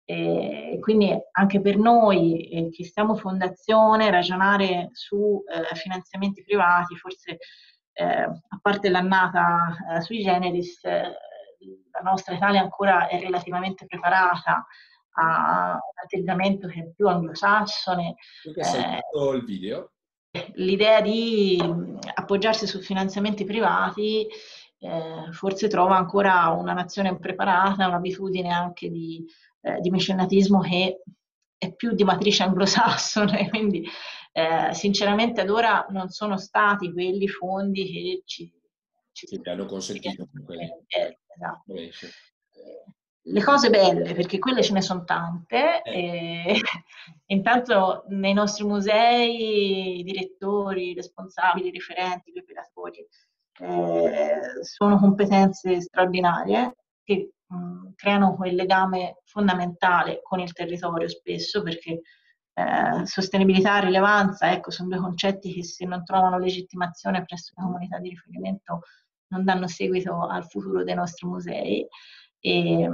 E 0.06 0.78
quindi 0.82 1.14
anche 1.32 1.62
per 1.62 1.78
noi 1.78 2.50
eh, 2.50 2.70
che 2.70 2.84
siamo 2.84 3.16
fondazione, 3.16 4.12
ragionare 4.12 4.90
su 4.92 5.44
eh, 5.48 5.76
finanziamenti 5.76 6.44
privati 6.44 6.96
forse 6.96 7.38
eh, 7.94 8.06
a 8.06 8.60
parte 8.62 8.90
l'annata 8.90 9.76
eh, 9.92 10.02
sui 10.02 10.22
generis, 10.22 10.84
eh, 10.84 11.02
la 11.92 12.00
nostra 12.02 12.34
Italia 12.36 12.62
ancora 12.62 13.08
è 13.08 13.20
relativamente 13.20 13.86
preparata 13.86 14.66
a 15.14 15.72
un 15.74 16.04
atteggiamento 16.04 16.68
che 16.68 16.80
è 16.80 16.92
più 16.96 17.08
anglosassone. 17.08 18.16
Tu 18.44 18.54
che 18.54 18.62
eh, 18.62 19.36
il 19.36 19.46
video? 19.46 19.92
L'idea 20.56 21.02
di 21.02 21.62
appoggiarsi 22.16 22.66
su 22.66 22.82
finanziamenti 22.82 23.44
privati 23.44 24.28
eh, 24.84 25.32
forse 25.32 25.68
trova 25.70 25.96
ancora 25.96 26.50
una 26.50 26.74
nazione 26.74 27.10
impreparata, 27.10 27.88
un'abitudine 27.88 28.52
anche 28.52 28.90
di, 28.90 29.26
eh, 29.62 29.80
di 29.80 29.90
mecenatismo 29.90 30.60
che 30.60 31.02
è 31.58 31.74
più 31.74 31.94
di 31.94 32.04
matrice 32.04 32.44
anglosassone, 32.44 33.48
quindi 33.50 33.88
eh, 34.34 34.74
sinceramente 34.74 35.42
ad 35.42 35.50
ora 35.50 35.86
non 35.90 36.10
sono 36.10 36.38
stati 36.38 36.92
quelli 36.92 37.28
fondi 37.28 37.86
che 37.86 38.22
ci, 38.26 38.52
ci 39.14 39.28
sì, 39.28 39.40
hanno 39.46 39.66
consentito. 39.66 40.28
Eh, 40.88 41.20
esatto. 41.28 41.74
Le 43.26 43.42
cose 43.42 43.70
belle, 43.70 44.14
perché 44.14 44.38
quelle 44.38 44.62
ce 44.62 44.74
ne 44.74 44.82
sono 44.82 45.06
tante, 45.06 45.82
eh. 45.84 46.44
e, 46.46 46.60
intanto 47.28 48.04
nei 48.10 48.34
nostri 48.34 48.66
musei 48.66 50.00
i 50.00 50.04
direttori, 50.04 50.94
responsabili, 50.94 51.72
referenti, 51.72 52.32
gli 52.32 52.40
operatori 52.40 53.08
eh, 53.60 54.64
sono 54.64 54.98
competenze 54.98 55.80
straordinarie 55.80 56.76
che 57.04 57.34
mh, 57.48 57.94
creano 57.96 58.36
quel 58.36 58.56
legame 58.56 59.20
fondamentale 59.24 60.22
con 60.22 60.40
il 60.40 60.52
territorio 60.52 61.08
spesso 61.08 61.62
perché 61.62 62.02
eh, 62.56 63.06
sostenibilità 63.06 63.78
e 63.78 63.86
rilevanza, 63.86 64.52
ecco, 64.52 64.70
sono 64.70 64.90
due 64.90 65.00
concetti 65.00 65.54
che 65.54 65.64
se 65.64 65.86
non 65.86 66.04
trovano 66.04 66.38
legittimazione 66.40 67.24
presso 67.24 67.54
la 67.56 67.64
comunità 67.64 68.00
di 68.00 68.10
riferimento 68.10 68.82
non 69.28 69.44
danno 69.44 69.68
seguito 69.68 70.28
al 70.28 70.48
futuro 70.48 70.84
dei 70.84 70.94
nostri 70.94 71.28
musei. 71.28 71.88
E, 72.46 72.90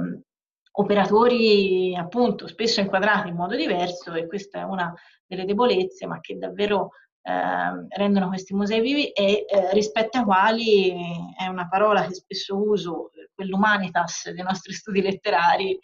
operatori 0.72 1.96
appunto 1.96 2.46
spesso 2.46 2.80
inquadrati 2.80 3.28
in 3.28 3.34
modo 3.34 3.56
diverso 3.56 4.12
e 4.12 4.26
questa 4.26 4.60
è 4.60 4.62
una 4.62 4.94
delle 5.26 5.44
debolezze, 5.44 6.06
ma 6.06 6.20
che 6.20 6.38
davvero 6.38 6.90
eh, 7.22 7.86
rendono 7.96 8.28
questi 8.28 8.54
musei 8.54 8.80
vivi 8.80 9.10
e 9.10 9.44
eh, 9.48 9.72
rispetto 9.72 10.18
ai 10.18 10.24
quali 10.24 10.90
è 11.36 11.46
una 11.46 11.68
parola 11.68 12.06
che 12.06 12.14
spesso 12.14 12.56
uso, 12.56 13.10
quell'humanitas 13.34 14.30
dei 14.30 14.42
nostri 14.42 14.72
studi 14.74 15.02
letterari, 15.02 15.78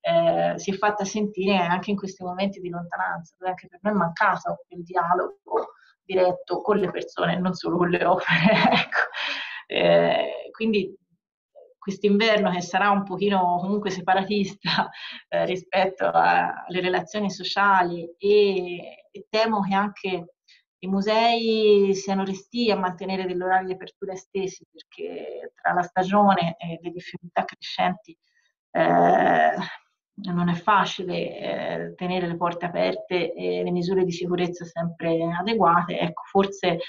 eh, 0.00 0.54
si 0.56 0.70
è 0.70 0.74
fatta 0.74 1.04
sentire 1.04 1.56
anche 1.56 1.90
in 1.90 1.96
questi 1.96 2.22
momenti 2.22 2.60
di 2.60 2.70
lontananza, 2.70 3.34
dove 3.36 3.50
anche 3.50 3.68
per 3.68 3.80
noi 3.82 3.92
è 3.92 3.96
mancato 3.96 4.64
il 4.68 4.82
dialogo 4.84 5.40
diretto 6.02 6.62
con 6.62 6.78
le 6.78 6.90
persone, 6.90 7.38
non 7.38 7.52
solo 7.52 7.76
con 7.76 7.90
le 7.90 8.04
opere. 8.04 8.30
ecco. 8.72 9.00
Eh, 9.66 10.50
quindi 10.52 10.96
quest'inverno 11.88 12.50
che 12.50 12.60
sarà 12.60 12.90
un 12.90 13.02
pochino 13.02 13.56
comunque 13.60 13.88
separatista 13.88 14.90
eh, 15.28 15.46
rispetto 15.46 16.10
alle 16.12 16.80
relazioni 16.80 17.30
sociali 17.30 18.04
e, 18.18 19.06
e, 19.10 19.26
temo 19.30 19.62
che 19.62 19.74
anche 19.74 20.34
i 20.80 20.86
musei 20.86 21.94
siano 21.94 22.24
resti 22.24 22.70
a 22.70 22.76
mantenere 22.76 23.24
degli 23.24 23.40
orari 23.40 23.64
di 23.64 23.72
apertura 23.72 24.14
stessi 24.14 24.66
perché 24.70 25.52
tra 25.54 25.72
la 25.72 25.82
stagione 25.82 26.56
e 26.58 26.78
le 26.82 26.90
difficoltà 26.90 27.44
crescenti 27.44 28.16
eh, 28.70 29.54
non 30.24 30.48
è 30.50 30.54
facile 30.54 31.14
eh, 31.16 31.94
tenere 31.94 32.26
le 32.26 32.36
porte 32.36 32.66
aperte 32.66 33.32
e 33.32 33.62
le 33.62 33.70
misure 33.70 34.04
di 34.04 34.12
sicurezza 34.12 34.66
sempre 34.66 35.22
adeguate. 35.32 35.98
Ecco, 35.98 36.22
forse 36.24 36.80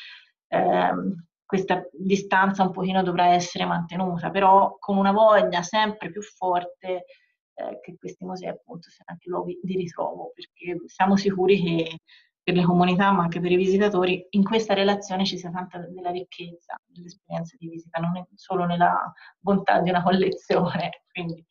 ehm, 0.48 1.29
questa 1.50 1.84
distanza 1.92 2.62
un 2.62 2.70
pochino 2.70 3.02
dovrà 3.02 3.30
essere 3.34 3.66
mantenuta, 3.66 4.30
però 4.30 4.78
con 4.78 4.98
una 4.98 5.12
voglia 5.12 5.64
sempre 5.64 6.12
più 6.12 6.22
forte 6.22 7.06
eh, 7.56 7.80
che 7.82 7.96
questi 7.98 8.24
musei 8.24 8.50
appunto 8.50 8.88
siano 8.92 9.14
anche 9.14 9.30
luoghi 9.32 9.60
di 9.60 9.76
ritrovo, 9.76 10.32
perché 10.36 10.80
siamo 10.86 11.18
sicuri 11.18 11.60
che 11.60 11.98
per 12.44 12.54
le 12.54 12.64
comunità, 12.64 13.12
ma 13.12 13.24
anche 13.24 13.40
per 13.40 13.52
i 13.52 13.56
visitatori, 13.56 14.28
in 14.30 14.44
questa 14.44 14.76
relazione 14.76 15.26
ci 15.26 15.40
sia 15.40 15.50
tanta 15.50 15.80
della 15.80 16.12
ricchezza 16.12 16.80
dell'esperienza 16.86 17.56
di 17.58 17.68
visita, 17.68 18.00
non 18.00 18.24
solo 18.36 18.66
nella 18.66 19.12
bontà 19.40 19.80
di 19.82 19.90
una 19.90 20.04
collezione. 20.04 21.02
Quindi, 21.12 21.44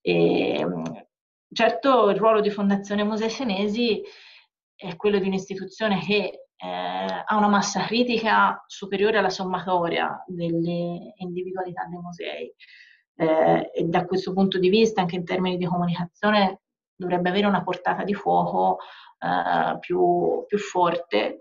e, 0.00 0.58
ehm, 0.58 1.06
certo 1.52 2.08
il 2.08 2.16
ruolo 2.16 2.40
di 2.40 2.48
Fondazione 2.48 3.04
Musei 3.04 3.28
Senesi 3.28 4.02
è 4.74 4.96
quello 4.96 5.18
di 5.18 5.26
un'istituzione 5.26 6.00
che 6.00 6.43
eh, 6.64 7.24
ha 7.26 7.36
una 7.36 7.48
massa 7.48 7.84
critica 7.84 8.64
superiore 8.66 9.18
alla 9.18 9.28
sommatoria 9.28 10.24
delle 10.26 11.12
individualità 11.16 11.84
dei 11.84 11.98
musei. 11.98 12.54
Eh, 13.16 13.70
e 13.74 13.84
da 13.84 14.06
questo 14.06 14.32
punto 14.32 14.58
di 14.58 14.70
vista, 14.70 15.02
anche 15.02 15.16
in 15.16 15.24
termini 15.24 15.58
di 15.58 15.66
comunicazione, 15.66 16.62
dovrebbe 16.96 17.28
avere 17.28 17.46
una 17.46 17.62
portata 17.62 18.02
di 18.02 18.14
fuoco 18.14 18.78
eh, 19.18 19.78
più, 19.78 20.44
più, 20.46 20.58
forte, 20.58 21.36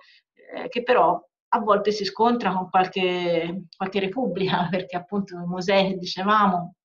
eh, 0.55 0.67
che 0.67 0.83
però 0.83 1.19
a 1.55 1.59
volte 1.59 1.91
si 1.91 2.03
scontra 2.03 2.51
con 2.51 2.69
qualche, 2.69 3.67
qualche 3.77 3.99
repubblica, 3.99 4.67
perché 4.69 4.97
appunto 4.97 5.35
i 5.35 5.45
musei, 5.45 5.97
dicevamo, 5.97 6.75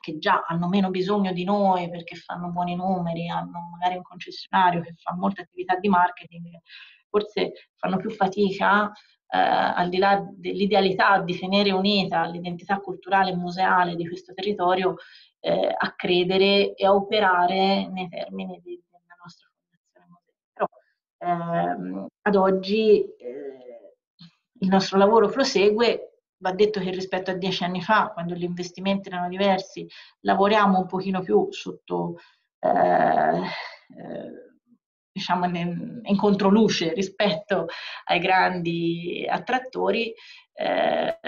che 0.00 0.18
già 0.18 0.44
hanno 0.46 0.68
meno 0.68 0.90
bisogno 0.90 1.32
di 1.32 1.44
noi 1.44 1.90
perché 1.90 2.16
fanno 2.16 2.48
buoni 2.50 2.74
numeri, 2.74 3.28
hanno 3.28 3.68
magari 3.72 3.96
un 3.96 4.02
concessionario 4.02 4.80
che 4.80 4.94
fa 4.96 5.14
molte 5.14 5.42
attività 5.42 5.76
di 5.76 5.88
marketing, 5.88 6.46
forse 7.10 7.52
fanno 7.76 7.96
più 7.96 8.10
fatica, 8.10 8.90
eh, 9.32 9.38
al 9.38 9.88
di 9.88 9.98
là 9.98 10.24
dell'idealità 10.30 11.20
di 11.20 11.38
tenere 11.38 11.72
unita 11.72 12.24
l'identità 12.26 12.78
culturale 12.78 13.30
e 13.30 13.36
museale 13.36 13.94
di 13.96 14.06
questo 14.06 14.32
territorio, 14.32 14.96
eh, 15.40 15.74
a 15.76 15.94
credere 15.94 16.74
e 16.74 16.86
a 16.86 16.94
operare 16.94 17.88
nei 17.88 18.08
termini 18.08 18.60
di, 18.62 18.82
della 18.88 19.16
nostra 19.22 19.48
fondazione 19.52 20.06
museo. 20.08 20.34
Però 20.52 20.66
ehm, 21.18 22.06
ad 22.22 22.36
oggi 22.36 23.02
eh, 23.16 23.96
il 24.60 24.68
nostro 24.68 24.98
lavoro 24.98 25.28
prosegue 25.28 26.10
va 26.38 26.52
detto 26.52 26.80
che 26.80 26.90
rispetto 26.90 27.30
a 27.30 27.34
dieci 27.34 27.64
anni 27.64 27.82
fa, 27.82 28.10
quando 28.12 28.34
gli 28.34 28.44
investimenti 28.44 29.08
erano 29.08 29.28
diversi, 29.28 29.86
lavoriamo 30.20 30.78
un 30.78 30.86
pochino 30.86 31.20
più 31.20 31.46
sotto, 31.50 32.16
eh, 32.58 32.68
eh, 32.68 34.49
diciamo, 35.12 35.46
in, 35.46 36.16
controluce 36.16 36.92
rispetto 36.92 37.66
ai 38.04 38.18
grandi 38.18 39.26
attrattori 39.28 40.12
eh, 40.52 41.18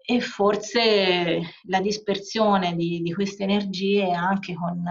e 0.00 0.20
forse 0.20 1.40
la 1.64 1.80
dispersione 1.80 2.74
di, 2.74 3.00
di, 3.00 3.12
queste 3.12 3.44
energie 3.44 4.10
anche 4.10 4.54
con 4.54 4.82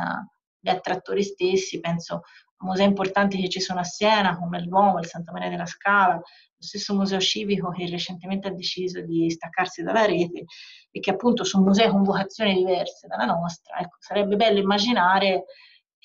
gli 0.60 0.70
attrattori 0.70 1.24
stessi, 1.24 1.80
penso 1.80 2.22
a 2.58 2.66
musei 2.66 2.88
importanti 2.88 3.40
che 3.40 3.50
ci 3.50 3.60
sono 3.60 3.82
a 3.82 3.84
Siena 3.84 4.38
come 4.38 4.60
il 4.60 4.68
Duomo, 4.68 5.00
il 5.00 5.06
Santa 5.06 5.32
Maria 5.32 5.50
della 5.50 5.66
Scala, 5.66 6.16
lo 6.16 6.24
stesso 6.58 6.96
museo 6.96 7.20
civico 7.20 7.70
che 7.70 7.88
recentemente 7.88 8.48
ha 8.48 8.52
deciso 8.52 9.02
di 9.02 9.30
staccarsi 9.30 9.84
dalla 9.84 10.06
rete 10.06 10.46
e 10.90 11.00
che 11.00 11.12
appunto 11.12 11.44
sono 11.44 11.66
musei 11.66 11.90
con 11.90 12.04
vocazioni 12.04 12.56
diverse 12.56 13.08
dalla 13.08 13.26
nostra. 13.26 13.78
Ecco, 13.78 13.98
sarebbe 14.00 14.36
bello 14.36 14.60
immaginare 14.60 15.46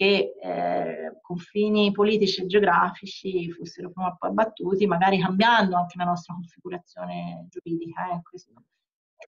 che 0.00 0.32
eh, 0.42 1.18
confini 1.20 1.92
politici 1.92 2.40
e 2.40 2.46
geografici 2.46 3.52
fossero 3.52 3.90
prima 3.90 4.08
o 4.08 4.16
poi 4.18 4.30
abbattuti, 4.30 4.86
magari 4.86 5.20
cambiando 5.20 5.76
anche 5.76 5.98
la 5.98 6.04
nostra 6.04 6.32
configurazione 6.32 7.46
giuridica. 7.50 8.14
Eh. 8.14 8.22
Questo 8.22 8.50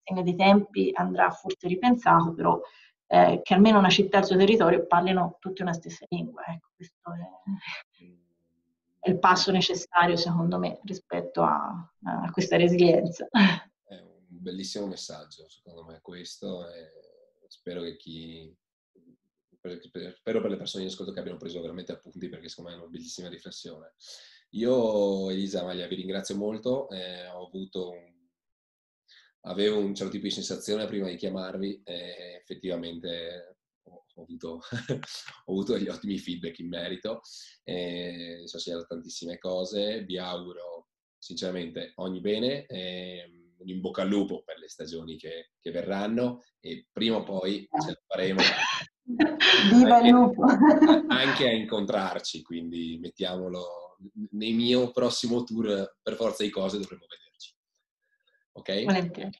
segno 0.03 0.23
dei 0.23 0.35
tempi 0.35 0.91
andrà 0.95 1.31
forse 1.31 1.69
ripensato, 1.69 2.33
però 2.33 2.59
eh, 3.07 3.41
che 3.43 3.53
almeno 3.53 3.81
una 3.81 3.91
città 3.91 4.17
e 4.17 4.21
il 4.21 4.27
suo 4.27 4.37
territorio 4.39 4.87
parlino 4.87 5.37
tutti 5.41 5.61
una 5.61 5.75
stessa 5.75 6.07
lingua. 6.09 6.43
Ecco, 6.47 6.71
questo 6.75 7.13
è 7.13 8.09
è 8.99 9.11
il 9.11 9.19
passo 9.19 9.51
necessario, 9.51 10.17
secondo 10.17 10.59
me, 10.59 10.79
rispetto 10.85 11.43
a, 11.43 11.93
a 12.05 12.31
questa 12.31 12.57
resilienza. 12.57 13.29
È 13.31 13.95
un 13.95 14.41
bellissimo 14.41 14.87
messaggio, 14.87 15.49
secondo 15.51 15.85
me, 15.85 16.01
questo. 16.01 16.65
spero 17.49 17.83
che 17.83 17.97
chi 17.97 18.57
spero 19.63 20.41
per 20.41 20.51
le 20.51 20.57
persone 20.57 20.85
in 20.85 20.91
ascolto 20.91 21.13
che 21.13 21.21
abbiano 21.21 21.39
preso 21.39 21.61
veramente 21.61 21.93
appunti 21.93 22.29
perché 22.29 22.49
secondo 22.49 22.71
me 22.71 22.77
è 22.77 22.81
una 22.81 22.91
bellissima 22.91 23.29
riflessione. 23.29 23.95
Io, 24.51 25.31
Elisa 25.31 25.63
Maglia, 25.63 25.87
vi 25.87 25.95
ringrazio 25.95 26.37
molto, 26.37 26.91
eh, 26.91 27.27
ho 27.29 27.47
avuto 27.47 27.91
un, 27.91 28.13
avevo 29.43 29.79
un 29.79 29.95
certo 29.95 30.13
tipo 30.13 30.25
di 30.25 30.33
sensazione 30.33 30.87
prima 30.87 31.09
di 31.09 31.17
chiamarvi 31.17 31.83
e 31.85 32.39
effettivamente 32.41 33.57
ho 33.85 34.23
avuto, 34.23 34.61
ho 35.45 35.53
avuto 35.53 35.73
degli 35.79 35.89
ottimi 35.89 36.19
feedback 36.19 36.59
in 36.59 36.69
merito, 36.69 37.23
eh, 37.65 38.43
sono 38.45 38.63
segnato 38.63 38.87
tantissime 38.87 39.39
cose, 39.39 40.05
vi 40.05 40.19
auguro 40.19 40.89
sinceramente 41.17 41.93
ogni 41.97 42.21
bene, 42.21 42.67
eh, 42.67 43.31
in 43.65 43.81
bocca 43.81 44.03
al 44.03 44.09
lupo 44.09 44.43
per 44.43 44.59
le 44.59 44.69
stagioni 44.69 45.17
che, 45.17 45.53
che 45.61 45.71
verranno 45.71 46.43
e 46.61 46.89
prima 46.93 47.17
o 47.17 47.23
poi 47.23 47.67
ce 47.81 47.91
la 47.91 48.03
faremo. 48.07 48.41
Viva 49.71 49.99
il 50.01 50.11
lupo! 50.11 50.43
Anche 51.09 51.49
a 51.49 51.53
incontrarci, 51.53 52.43
quindi 52.43 52.99
mettiamolo 53.01 53.99
nel 54.31 54.55
mio 54.55 54.91
prossimo 54.91 55.45
tour, 55.45 55.97
per 56.03 56.15
forza 56.15 56.43
di 56.43 56.51
cose 56.51 56.79
dovremo 56.79 57.07
vederci. 57.09 57.55
Ok? 58.53 58.85
Volentieri. 58.85 59.31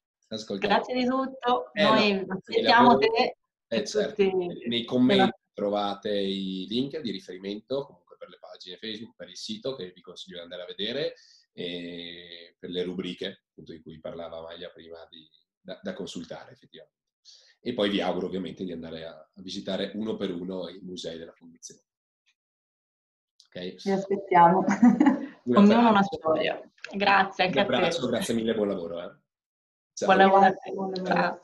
Grazie 0.59 0.95
di 0.95 1.05
tutto, 1.05 1.71
eh, 1.75 1.83
noi 1.83 2.25
no, 2.25 2.35
aspettiamo 2.35 2.97
te 2.97 3.37
eh, 3.73 3.85
certo. 3.87 4.23
Nei 4.23 4.85
commenti 4.85 5.33
trovate 5.55 6.11
i 6.11 6.67
link 6.69 6.99
di 7.01 7.11
riferimento 7.11 7.87
comunque 7.87 8.17
per 8.19 8.29
le 8.29 8.39
pagine 8.39 8.77
Facebook, 8.77 9.15
per 9.17 9.31
il 9.31 9.37
sito 9.37 9.75
che 9.75 9.93
vi 9.95 10.03
consiglio 10.03 10.37
di 10.37 10.43
andare 10.43 10.63
a 10.63 10.67
vedere 10.67 11.15
e 11.55 12.55
per 12.59 12.69
le 12.69 12.83
rubriche 12.83 13.45
appunto, 13.51 13.73
di 13.73 13.81
cui 13.81 13.99
parlava 13.99 14.43
Maglia 14.43 14.69
prima 14.71 15.07
di, 15.11 15.27
da, 15.59 15.79
da, 15.83 15.95
consultare 15.95 16.53
effettivamente. 16.53 17.01
E 17.65 17.75
poi 17.75 17.91
vi 17.91 18.01
auguro 18.01 18.27
ovviamente 18.27 18.65
di 18.65 18.73
andare 18.73 19.07
a, 19.07 19.13
a 19.13 19.41
visitare 19.41 19.93
uno 19.95 20.17
per 20.17 20.33
uno 20.33 20.69
i 20.69 20.81
musei 20.83 21.17
della 21.17 21.33
Fondazione. 21.33 21.83
Okay? 23.47 23.77
Vi 23.83 23.91
aspettiamo. 23.91 24.65
Ognuno 25.55 25.91
una 25.91 26.03
storia. 26.03 26.61
Grazie 26.93 27.45
anche 27.45 27.59
Un 27.61 27.65
abbraccio, 27.65 28.07
grazie 28.09 28.35
mille, 28.35 28.55
buon 28.55 28.69
lavoro. 28.69 29.01
Eh. 29.01 29.15
Ciao. 29.95 30.09
Buon 30.09 30.17
lavoro 30.17 30.45
a 30.45 30.53
te. 30.53 30.73
Buon 30.73 30.93
lavoro. 30.93 31.15
Ciao. 31.15 31.39